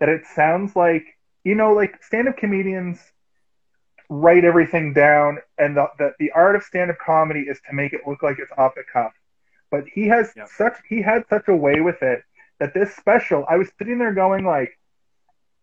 [0.00, 1.04] that it sounds like
[1.44, 3.00] you know, like stand-up comedians
[4.10, 8.02] write everything down, and the the, the art of stand-up comedy is to make it
[8.06, 9.12] look like it's off the cuff.
[9.70, 10.48] But he has Yep.
[10.56, 12.22] such he had such a way with it
[12.58, 14.78] that this special, I was sitting there going like,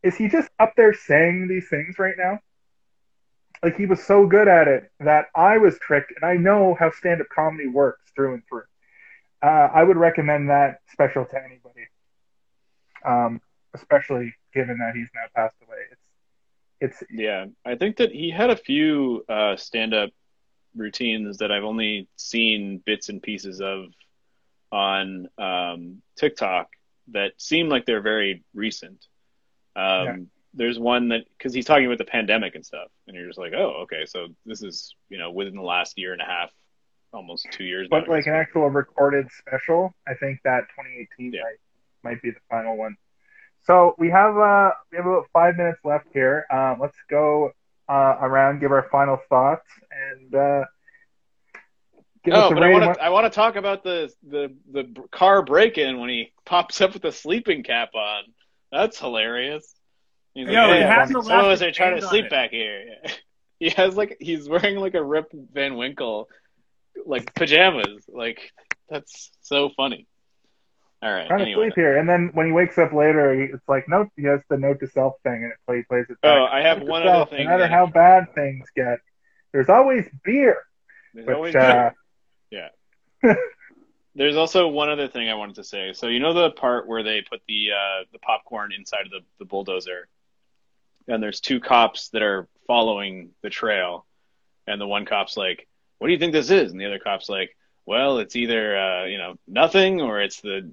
[0.04, 2.40] is he just up there saying these things right now?
[3.64, 6.92] Like he was so good at it that I was tricked, and I know how
[6.92, 8.64] stand-up comedy works through and through.
[9.42, 11.88] Uh, I would recommend that special to anybody,
[13.06, 13.42] um,
[13.74, 15.78] especially given that he's now passed away.
[15.92, 20.12] It's it's Yeah, I think that he had a few uh, stand-up
[20.76, 23.86] routines that I've only seen bits and pieces of
[24.72, 26.68] on um, TikTok
[27.10, 29.06] that seem like they're very recent.
[29.76, 30.16] Um, Yeah.
[30.58, 33.54] There's one that because he's talking about the pandemic and stuff, and you're just like,
[33.56, 36.52] oh, okay, so this is you know within the last year and a half,
[37.14, 37.88] almost two years.
[37.90, 41.42] But like an actual recorded special, I think that 2018 Yeah.
[41.42, 41.58] might
[42.04, 42.96] might be the final one.
[43.64, 46.46] So we have uh we have about five minutes left here.
[46.52, 47.52] Um, let's go
[47.90, 50.64] uh, around, give our final thoughts, and uh,
[52.24, 52.88] give us Oh, a but I rating.
[52.88, 56.82] want to I want to talk about the the the car break-in when he pops
[56.82, 58.24] up with the sleeping cap on.
[58.72, 59.77] That's hilarious.
[60.38, 62.52] He's Yo, like, he hey, has an someone was elastic trying to sleep it." back
[62.52, 62.86] here.
[63.60, 66.30] He has like he's wearing like a Rip Van Winkle
[67.08, 68.06] like pajamas.
[68.08, 68.52] Like
[68.88, 70.06] that's so funny.
[71.02, 71.28] All right.
[71.28, 71.70] trying Anyway.
[71.70, 74.10] to sleep here, and then when he wakes up later, he, it's like note.
[74.16, 76.18] He has the note to self thing, and it play, plays it.
[76.22, 76.46] Oh.
[76.46, 77.46] I have Note to one self, other thing.
[77.48, 79.00] No matter how bad things get,
[79.54, 80.62] there's always beer.
[81.16, 81.90] there's Which always uh,
[84.16, 85.94] There's also one other thing I wanted to say.
[85.94, 89.22] So you know the part where they put the uh, the popcorn inside of the,
[89.40, 90.08] the bulldozer,
[91.08, 94.06] and there's two cops that are following the trail,
[94.68, 95.68] and the one cop's like,
[96.00, 97.56] "What do you think this is?" And the other cop's like,
[97.86, 100.72] "Well, it's either uh, you know nothing or it's the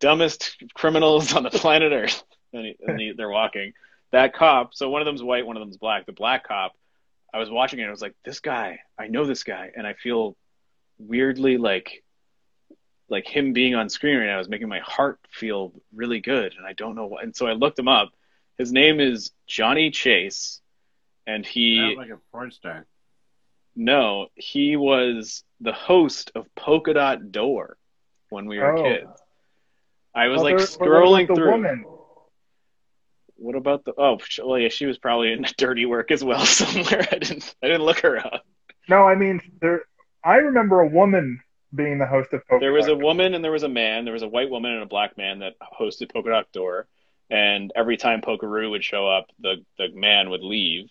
[0.00, 2.22] dumbest criminals on the planet Earth."
[2.52, 3.74] And, he, and he, they're walking.
[4.10, 4.74] That cop.
[4.74, 6.04] So one of them's white, one of them's black.
[6.04, 6.72] The black cop.
[7.32, 7.82] I was watching it.
[7.82, 8.80] and I was like, "This guy.
[8.98, 10.36] I know this guy," and I feel
[10.98, 12.02] weirdly like
[13.08, 16.66] like him being on screen right now is making my heart feel really good and
[16.66, 18.12] I don't know what and so I looked him up.
[18.60, 20.60] His name is Johnny Chase
[21.26, 22.84] and he like a porn star.
[23.74, 27.78] no, he was the host of Polka Dot Door
[28.28, 28.82] when we were Oh.
[28.82, 29.22] kids.
[30.14, 31.52] I was well, like well, scrolling through.
[31.52, 31.84] Woman.
[33.36, 37.08] What about the oh well yeah she was probably in dirty work as well somewhere.
[37.10, 38.44] I didn't I didn't look her up.
[38.90, 39.84] No, I mean there.
[40.22, 41.40] I remember a woman
[41.74, 43.02] being the host of Polka There was a Dot.
[43.02, 44.04] woman and there was a man.
[44.04, 46.88] There was a white woman and a black man that hosted Polka Dot Door.
[47.30, 50.90] And every time Polkaroo would show up, the, the man would leave.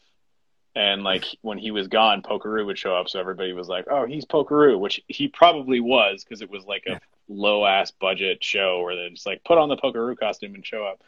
[0.76, 4.06] and like when he was gone, Polkaroo would show up, so everybody was like, "Oh,
[4.06, 8.82] he's Polkaroo," which he probably was because it was like a low ass budget show
[8.82, 11.02] where they just like put on the Polkaroo costume and show up.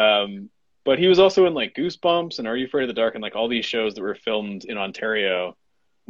[0.00, 0.50] Um,
[0.84, 3.22] but he was also in like Goosebumps and Are You Afraid of the Dark and
[3.22, 5.56] like all these shows that were filmed in Ontario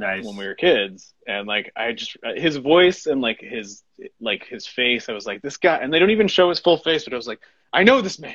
[0.00, 0.24] Nice.
[0.24, 1.12] when we were kids.
[1.26, 3.82] And like i just his voice and like his
[4.20, 6.78] like his face i was like this guy and they don't even show his full
[6.78, 7.40] face but i was like
[7.72, 8.34] i know this man.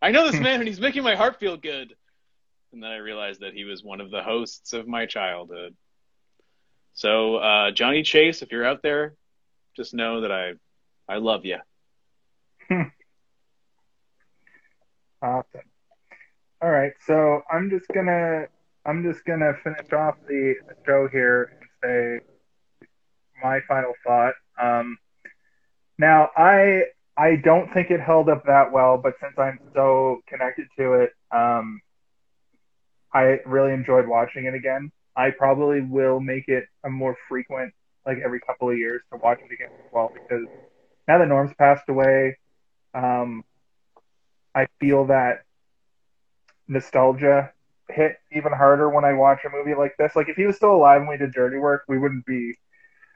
[0.00, 1.94] I know this man and he's making my heart feel good.
[2.72, 5.74] And then i realized that he was one of the hosts of my childhood.
[6.94, 9.14] So uh, johnny chase if you're out there
[9.76, 10.52] just know that i
[11.08, 11.58] i love you
[15.22, 15.60] Awesome.
[16.62, 18.46] All right, so I'm just gonna
[18.84, 20.54] I'm just gonna finish off the
[20.86, 22.26] show here and say
[23.42, 24.34] my final thought.
[24.60, 24.98] Um,
[25.98, 26.84] now I
[27.16, 31.10] I don't think it held up that well, but since I'm so connected to it,
[31.30, 31.80] um,
[33.12, 34.90] I really enjoyed watching it again.
[35.16, 37.74] I probably will make it a more frequent,
[38.06, 40.46] like every couple of years, to watch it again as well because
[41.06, 42.38] now that Norm's passed away,
[42.94, 43.44] um,
[44.54, 45.42] I feel that
[46.68, 47.52] nostalgia
[47.92, 50.14] hit even harder when I watch a movie like this.
[50.16, 52.54] Like if he was still alive when we did Dirty Work, we wouldn't be.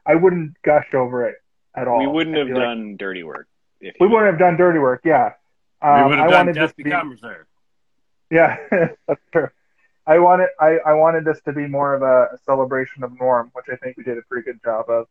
[0.07, 1.37] I wouldn't gush over it
[1.75, 1.99] at all.
[2.01, 3.49] we wouldn't have be like, done dirty work
[3.81, 5.01] if we wouldn't have done Dirty Work.
[5.05, 5.33] Yeah.
[5.83, 7.47] we Um, would I have done wanted Death this to be, Becomes Her.
[8.31, 8.57] yeah,
[9.09, 9.49] that's true.
[10.07, 13.51] I wanted I, I wanted this to be more of a, a celebration of Norm,
[13.55, 15.07] which I think we did a pretty good job of.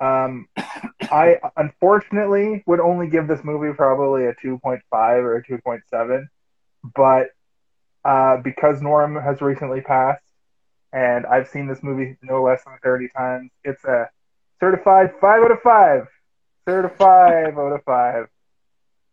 [0.00, 0.48] Um,
[1.02, 6.26] I unfortunately would only give this movie probably a 2.5 or a 2.7,
[6.96, 7.28] but
[8.04, 10.22] uh, because Norm has recently passed,
[10.92, 14.08] and I've seen this movie no less than 30 times, it's a
[14.60, 16.06] certified five out of five.
[16.66, 18.26] Certified out of five.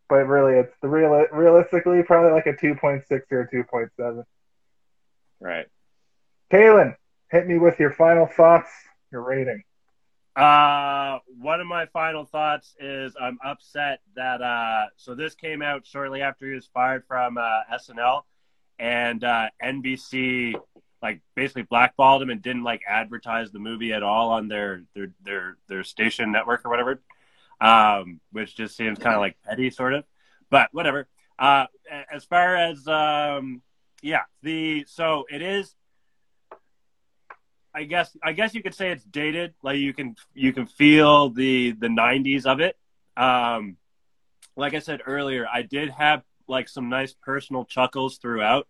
[0.07, 4.23] But really, it's the real realistically probably like a 2.6 or a 2.7.
[5.39, 5.67] right
[6.51, 6.95] Kalen,
[7.31, 8.69] hit me with your final thoughts,
[9.11, 9.63] your rating.
[10.35, 15.85] Uh, one of my final thoughts is I'm upset that uh, so this came out
[15.85, 18.21] shortly after he was fired from uh, SNL,
[18.81, 20.55] and uh, NBC
[21.03, 25.11] like basically blackballed him and didn't like advertise the movie at all on their their
[25.23, 26.99] their their station network or whatever,
[27.61, 30.03] um, which just seems kind of like petty, sort of.
[30.49, 31.07] But whatever.
[31.37, 31.65] Uh,
[32.11, 33.61] as far as um,
[34.01, 35.75] yeah, the so it is
[37.73, 39.53] I guess I guess you could say it's dated.
[39.61, 42.77] Like you can you can feel the the '90s of it.
[43.15, 43.77] Um,
[44.55, 48.67] like I said earlier, I did have like some nice personal chuckles throughout,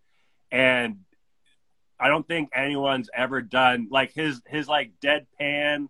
[0.52, 0.98] and
[2.00, 5.88] I don't think anyone's ever done like his his like deadpan,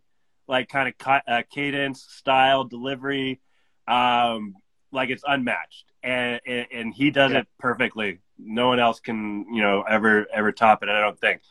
[0.48, 3.40] like kind of ca- uh, cadence style delivery.
[3.88, 4.56] Um,
[4.92, 7.40] like it's unmatched, and and, and he does Yeah.
[7.40, 8.20] it perfectly.
[8.38, 10.90] No one else can you know ever ever top it.
[10.90, 11.42] I don't think.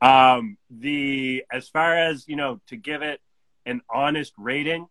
[0.00, 3.20] Um, the as far as you know to give it
[3.66, 4.86] an honest rating,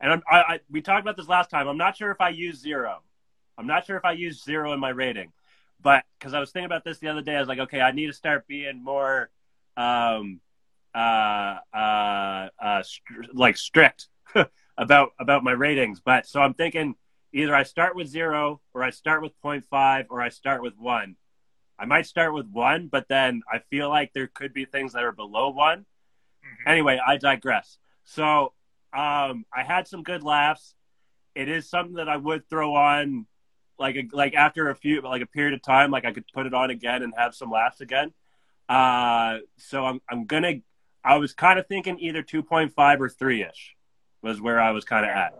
[0.00, 1.66] and I'm, I, I we talked about this last time.
[1.68, 3.02] I'm not sure if I use zero.
[3.58, 5.32] I'm not sure if I use zero in my rating,
[5.80, 7.92] but because I was thinking about this the other day, I was like, okay, I
[7.92, 9.30] need to start being more,
[9.76, 10.40] um,
[10.94, 14.08] uh, uh, uh, str- like strict
[14.78, 16.00] about about my ratings.
[16.00, 16.94] But so I'm thinking
[17.32, 21.16] either I start with zero, or I start with 0.5, or I start with one.
[21.78, 25.04] I might start with one, but then I feel like there could be things that
[25.04, 25.84] are below one.
[26.66, 27.78] Anyway, I digress.
[28.04, 28.54] So
[28.94, 30.74] um, I had some good laughs.
[31.34, 33.26] It is something that I would throw on,
[33.78, 36.46] like a, like after a few like a period of time, like I could put
[36.46, 38.12] it on again and have some laughs again.
[38.68, 40.54] Uh, so I'm I'm gonna.
[41.04, 43.76] I was kind of thinking either two point five or three ish
[44.22, 45.34] was where I was kind of at.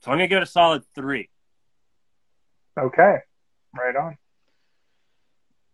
[0.00, 1.30] So I'm gonna give it a solid three.
[2.78, 3.16] Okay,
[3.74, 4.16] right on.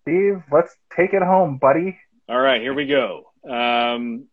[0.03, 1.99] Steve, let's take it home, buddy.
[2.29, 3.33] All right, here we go.
[3.49, 4.27] Um,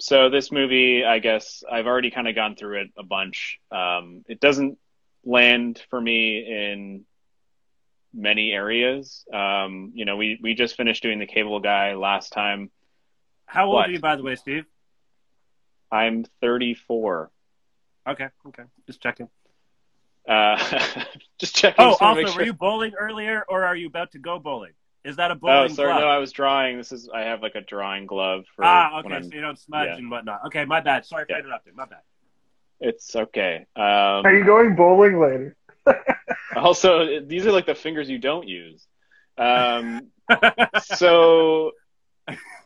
[0.00, 3.60] so this movie, I guess I've already kind of gone through it a bunch.
[3.70, 4.78] Um, it doesn't
[5.24, 7.04] land for me in
[8.12, 9.24] many areas.
[9.32, 12.70] Um, you know, we we just finished doing the Cable Guy last time.
[13.46, 14.64] How old are you, by the way, Steve?
[15.90, 17.30] I'm 34.
[18.06, 19.28] Okay, okay, just checking.
[20.28, 20.56] Uh,
[21.38, 21.84] just checking.
[21.84, 22.42] Oh, just wanna make also, sure.
[22.42, 24.72] were you bowling earlier, or are you about to go bowling?
[25.04, 25.70] Is that a bowling?
[25.70, 25.92] Oh, sorry.
[25.92, 26.00] glove?
[26.00, 26.78] No, I was drawing.
[26.78, 27.08] This is.
[27.14, 28.64] I have like a drawing glove for.
[28.64, 29.96] ah, okay, so you don't smudge yeah.
[29.96, 30.46] and whatnot.
[30.46, 31.04] Okay, my bad.
[31.04, 31.40] Sorry for Yeah.
[31.40, 31.76] interrupting.
[31.76, 32.00] My bad.
[32.80, 33.66] It's okay.
[33.76, 33.84] Um,
[34.26, 35.56] Are you going bowling later?
[36.56, 38.86] also, these are like the fingers you don't use.
[39.36, 40.10] Um,
[40.82, 41.72] so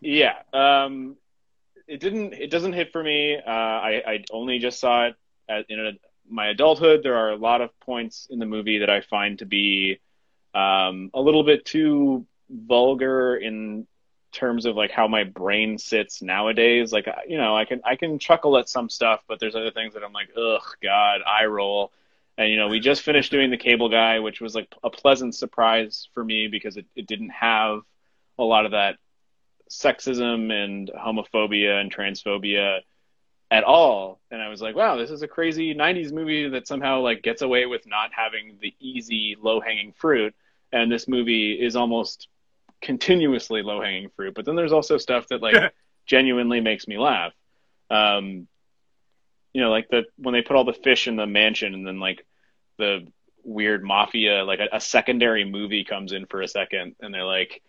[0.00, 1.16] yeah um
[1.86, 5.14] it didn't it doesn't hit for me uh i i only just saw it
[5.48, 5.92] at, in a,
[6.30, 9.46] my adulthood there are a lot of points in the movie that i find to
[9.46, 9.98] be
[10.54, 13.86] um a little bit too vulgar in
[14.32, 16.92] terms of like how my brain sits nowadays.
[16.92, 19.94] Like you know, I can I can chuckle at some stuff, but there's other things
[19.94, 21.92] that I'm like, ugh, God, eye roll.
[22.36, 25.34] And you know, we just finished doing the Cable Guy, which was like a pleasant
[25.34, 27.80] surprise for me because it, it didn't have
[28.38, 28.96] a lot of that
[29.68, 32.80] sexism and homophobia and transphobia
[33.50, 34.20] at all.
[34.30, 37.42] And I was like, wow, this is a crazy 90s movie that somehow like gets
[37.42, 40.34] away with not having the easy low hanging fruit.
[40.72, 42.28] And this movie is almost
[42.80, 44.34] continuously low hanging fruit.
[44.34, 45.72] But then there's also stuff that like
[46.06, 47.32] genuinely makes me laugh.
[47.90, 48.46] Um,
[49.52, 51.98] you know, like the when they put all the fish in the mansion and then
[52.00, 52.24] like
[52.78, 53.06] the
[53.44, 57.62] weird mafia, like a, a secondary movie comes in for a second and they're like,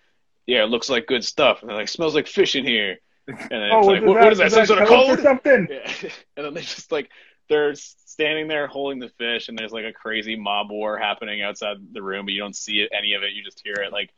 [0.45, 1.61] yeah, it looks like good stuff.
[1.61, 2.97] And they're like, smells like fish in here.
[3.27, 4.47] And then Oh, it's like, what, that- what is that?
[4.47, 5.19] is Some that sort of code code?
[5.23, 5.67] something?
[5.71, 6.09] Yeah.
[6.37, 7.09] and then they just like
[7.47, 11.77] they're standing there holding the fish, and there's like a crazy mob war happening outside
[11.93, 13.33] the room, but you don't see it, any of it.
[13.33, 13.91] You just hear it.
[13.91, 14.11] Like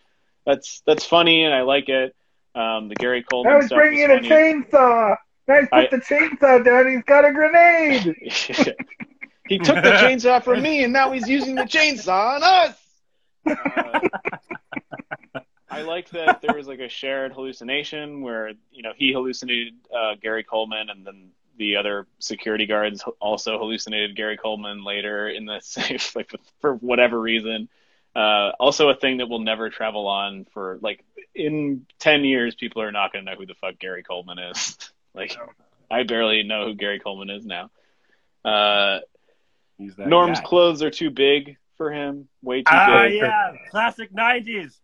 [0.45, 2.15] that's that's funny, and I like it.
[2.53, 5.15] Um, the Gary Coleman he's stuff bringing is in a chainsaw.
[5.47, 6.91] He's put I- the chainsaw down.
[6.91, 8.03] He's got a grenade.
[9.47, 12.77] he took the chainsaw from me, and now he's using the chainsaw on us.
[13.45, 13.99] Uh,
[15.69, 20.15] I like that there was like a shared hallucination where you know he hallucinated uh,
[20.21, 25.59] Gary Coleman, and then the other security guards also hallucinated Gary Coleman later in the
[25.63, 27.69] safe, like for whatever reason.
[28.15, 31.03] Uh, also, a thing that will never travel on for like
[31.33, 34.77] in ten years, people are not going to know who the fuck Gary Coleman is.
[35.13, 35.37] like,
[35.89, 37.69] I barely know who Gary Coleman is now.
[38.43, 38.99] Uh,
[39.97, 40.45] Norm's guy.
[40.45, 43.15] clothes are too big for him, way too Ah, big.
[43.15, 44.77] yeah, classic '90s.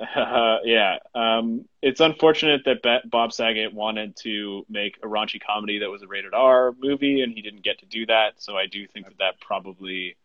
[0.00, 0.96] Uh, yeah.
[1.14, 6.06] Um, it's unfortunate that Bob Saget wanted to make a raunchy comedy that was a
[6.06, 8.34] rated R movie, and he didn't get to do that.
[8.42, 10.16] So I do think that that probably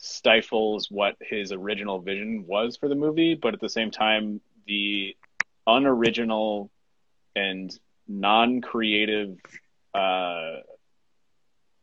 [0.00, 3.34] stifles what his original vision was for the movie.
[3.34, 5.16] But at the same time, the
[5.66, 6.70] unoriginal
[7.36, 7.70] and
[8.08, 9.36] non-creative
[9.94, 10.56] uh,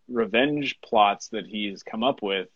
[0.10, 2.48] revenge plots that he's come up with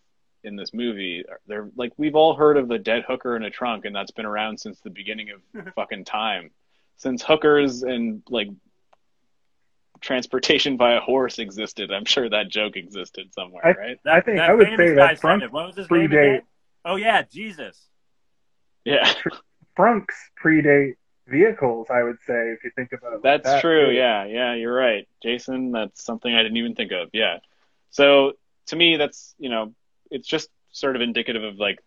[0.44, 3.86] in this movie they're like we've all heard of the dead hooker in a trunk
[3.86, 6.50] and that's been around since the beginning of fucking time
[6.96, 8.48] since hookers and like
[10.02, 14.50] transportation via horse existed i'm sure that joke existed somewhere I- right I think that
[14.50, 15.52] I would say guy that said Frunk it.
[15.52, 16.42] What was his name predate again?
[16.84, 17.80] Oh yeah, Jesus.
[18.84, 19.14] yeah
[19.78, 20.96] Frunks predate
[21.28, 21.88] vehicles.
[21.90, 23.16] I would say if you think about it.
[23.18, 23.88] like That's that, true.
[23.88, 23.92] too.
[23.94, 25.72] Yeah, yeah, you're right, Jason.
[25.72, 27.10] That's something I didn't even think of.
[27.14, 27.38] Yeah.
[27.92, 28.34] So
[28.68, 29.74] to me, that's you know,
[30.10, 31.80] it's just sort of indicative of like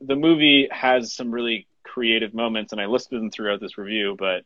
[0.00, 4.14] the movie has some really creative moments, and I listed them throughout this review.
[4.18, 4.42] But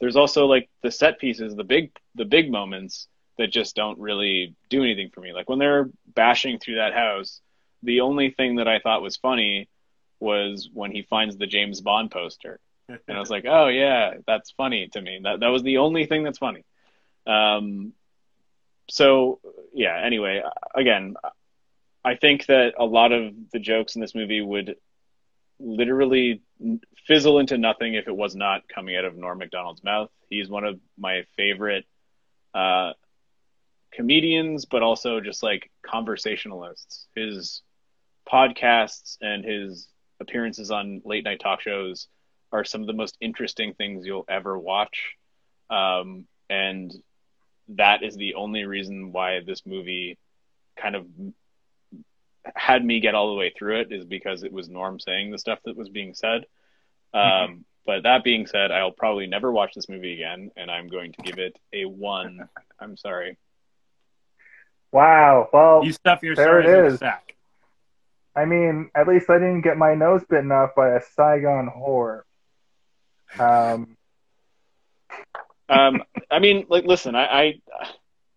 [0.00, 4.54] there's also like the set pieces, the big, the big moments that just don't really
[4.70, 5.32] do anything for me.
[5.32, 7.40] Like when they're bashing through that house,
[7.82, 9.68] the only thing that I thought was funny
[10.20, 12.60] was when he finds the James Bond poster.
[12.88, 15.18] And I was like, oh yeah, that's funny to me.
[15.22, 16.64] That that was the only thing that's funny.
[17.26, 17.94] Um,
[18.90, 19.40] so
[19.72, 19.98] yeah.
[20.04, 20.42] Anyway,
[20.74, 21.14] again,
[22.04, 24.76] I think that a lot of the jokes in this movie would
[25.58, 26.42] literally
[27.06, 30.10] fizzle into nothing if it was not coming out of Norm Macdonald's mouth.
[30.28, 31.84] He's one of my favorite
[32.54, 32.92] uh,
[33.92, 37.06] comedians, but also just like conversationalists.
[37.14, 37.62] His
[38.30, 39.88] podcasts and his
[40.20, 42.08] appearances on late night talk shows
[42.52, 45.16] are some of the most interesting things you'll ever watch.
[45.70, 46.92] Um, and
[47.68, 50.18] that is the only reason why this movie
[50.76, 51.06] kind of
[52.54, 55.38] had me get all the way through it is because it was Norm saying the
[55.38, 56.46] stuff that was being said.
[57.12, 57.54] Um, Mm-hmm.
[57.86, 61.22] But that being said, I'll probably never watch this movie again, and I'm going to
[61.22, 62.48] give it a one.
[62.80, 63.36] I'm sorry.
[64.90, 65.48] Wow.
[65.52, 66.98] Well, You stuff your There it stories in a is.
[67.00, 67.34] sack.
[68.34, 72.22] I mean, at least I didn't get my nose bitten off by a Saigon whore.
[73.38, 73.96] Um,
[75.68, 77.60] um, I mean, like, listen, I, I,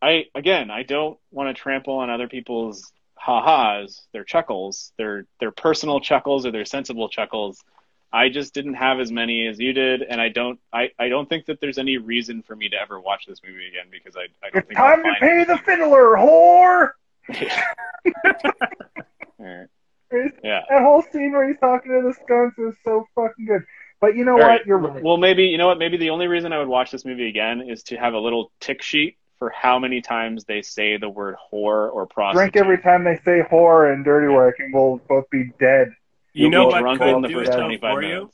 [0.02, 2.92] I, again, I don't want to trample on other people's
[3.28, 7.62] ha-has, their chuckles, their their personal chuckles or their sensible chuckles.
[8.12, 11.28] I just didn't have as many as you did, and I don't, I, I don't
[11.28, 14.28] think that there's any reason for me to ever watch this movie again because I,
[14.46, 16.92] I don't it's think time to pay the fiddler, whore.
[19.42, 19.68] Alright.
[20.10, 23.66] That whole scene where he's talking to the skunks is so fucking good.
[24.00, 24.48] But you know All what?
[24.48, 24.66] right.
[24.66, 25.04] You're right.
[25.04, 25.78] Well, maybe you know what?
[25.78, 28.54] Maybe the only reason I would watch this movie again is to have a little
[28.62, 32.54] tick sheet for how many times they say the word whore or prostitute.
[32.54, 35.90] Drink every time they say whore and dirty work, and we'll both be dead.
[36.34, 38.32] You You'll know what drunk could in the do first it though 25 for you?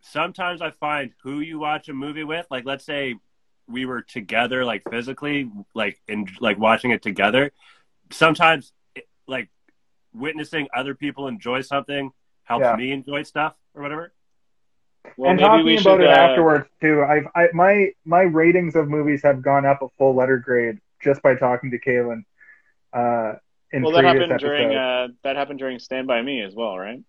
[0.00, 2.46] Sometimes I find who you watch a movie with.
[2.50, 3.16] Like, let's say
[3.68, 7.50] we were together, like physically, like in like watching it together.
[8.12, 9.48] Sometimes, it- like
[10.14, 12.10] witnessing other people enjoy something
[12.44, 12.76] helps Yeah.
[12.76, 13.54] me enjoy stuff.
[13.74, 14.14] or whatever.
[15.16, 16.06] Well, and maybe talking we about should.
[16.06, 17.02] it uh, afterwards too.
[17.02, 21.22] I've I, my my ratings of movies have gone up a full letter grade just
[21.22, 22.24] by talking to Kaylin.
[22.92, 23.38] Uh,
[23.72, 26.78] in well, that previous happened during uh, that happened during Stand by Me as well,
[26.78, 27.02] right?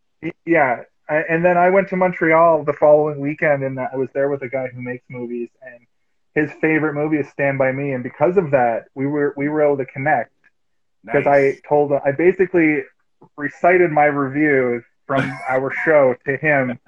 [0.45, 4.29] Yeah, I, and then I went to Montreal the following weekend, and I was there
[4.29, 5.85] with a guy who makes movies, and
[6.35, 9.61] his favorite movie is Stand by Me, and because of that, we were we were
[9.61, 10.31] able to connect
[11.05, 11.57] because Nice.
[11.63, 12.83] I told him I basically
[13.37, 16.79] recited my reviews from our show to him,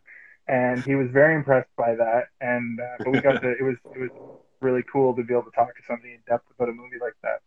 [0.49, 2.25] and he was very impressed by that.
[2.41, 4.09] And uh, but we got to it was it was
[4.61, 7.13] really cool to be able to talk to somebody in depth about a movie like
[7.23, 7.39] that.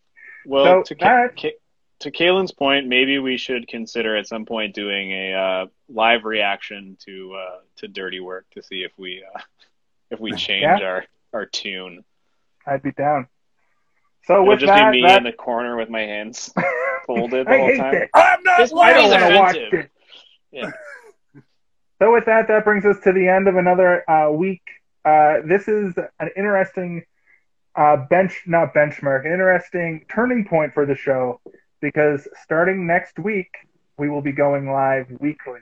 [0.47, 1.59] Well, So, to Ka- that- Ka-
[2.01, 6.97] to Kaylin's point, maybe we should consider at some point doing a uh, live reaction
[7.07, 9.41] to uh, to Dirty Work to see if we uh,
[10.11, 10.81] if we change Yeah.
[10.87, 12.05] our our tune.
[12.67, 13.27] I'd be down.
[14.25, 16.53] So It'll with just that, be me that in the corner with my hands
[17.07, 17.95] folded the I whole hate time.
[17.95, 18.11] it.
[18.15, 19.91] I'm not This I don't want to watch it.
[20.53, 20.71] Yeah.
[22.03, 24.63] So with that, that brings us to the end of another uh, week.
[25.05, 27.05] Uh, this is an interesting
[27.77, 31.41] uh, bench, not benchmark, an interesting turning point for the show
[31.81, 33.55] because starting next week
[33.99, 35.61] we will be going live weekly.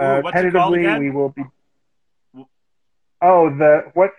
[0.00, 1.00] Ooh, Uh, what's it called tentatively, again?
[1.00, 1.44] we will be.
[3.20, 4.12] Oh, the what?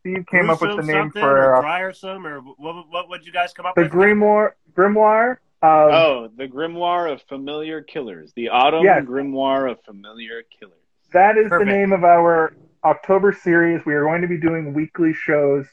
[0.00, 2.88] Steve came up with the name for or uh, Griersome or what?
[2.88, 3.90] What would you guys come up the with?
[3.90, 4.52] The Grimoire.
[4.74, 5.36] Grimoire.
[5.62, 8.32] Of, Oh, the Grimoire of Familiar Killers.
[8.34, 9.04] The Autumn Yes.
[9.04, 10.74] Grimoire of Familiar Killers.
[11.12, 11.68] That is Perfect.
[11.68, 12.52] the name of our
[12.84, 13.80] October series.
[13.86, 15.66] We are going to be doing weekly shows,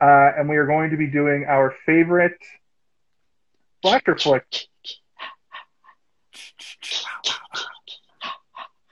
[0.00, 2.38] uh, and we are going to be doing our favorite
[3.82, 4.46] slasher flick.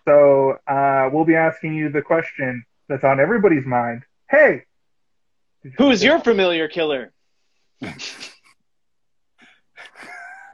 [0.07, 4.03] So uh, we'll be asking you the question that's on everybody's mind.
[4.29, 4.65] Hey,
[5.79, 7.11] Who's your familiar killer?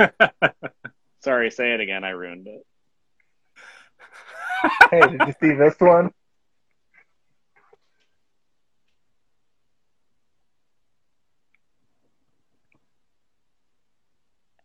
[1.20, 2.04] Sorry, say it again.
[2.04, 2.66] I ruined it.
[4.90, 6.10] hey, did you see this one?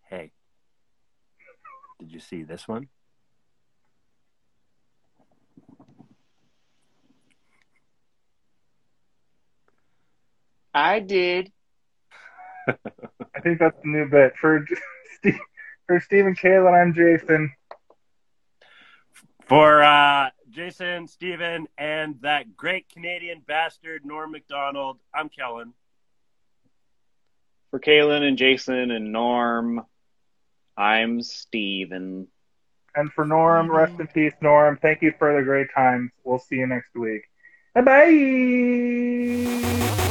[0.10, 0.32] Hey,
[2.00, 2.88] did you see this one?
[10.74, 11.52] I did.
[12.68, 14.66] I think that's the new bit for
[15.26, 15.40] Steve,
[15.88, 16.80] for Steve and Kayla.
[16.80, 17.52] I'm Jason.
[19.48, 25.74] For uh, Jason, Steven, and that great Canadian bastard Norm Macdonald, I'm Kellen.
[27.72, 29.84] For Kaylin and Jason and Norm,
[30.78, 32.28] I'm Steven.
[32.96, 34.78] And for Norm, rest in peace, Norm.
[34.82, 36.12] Thank you for the great times.
[36.24, 37.24] We'll see you next week.
[37.74, 40.02] Bye bye.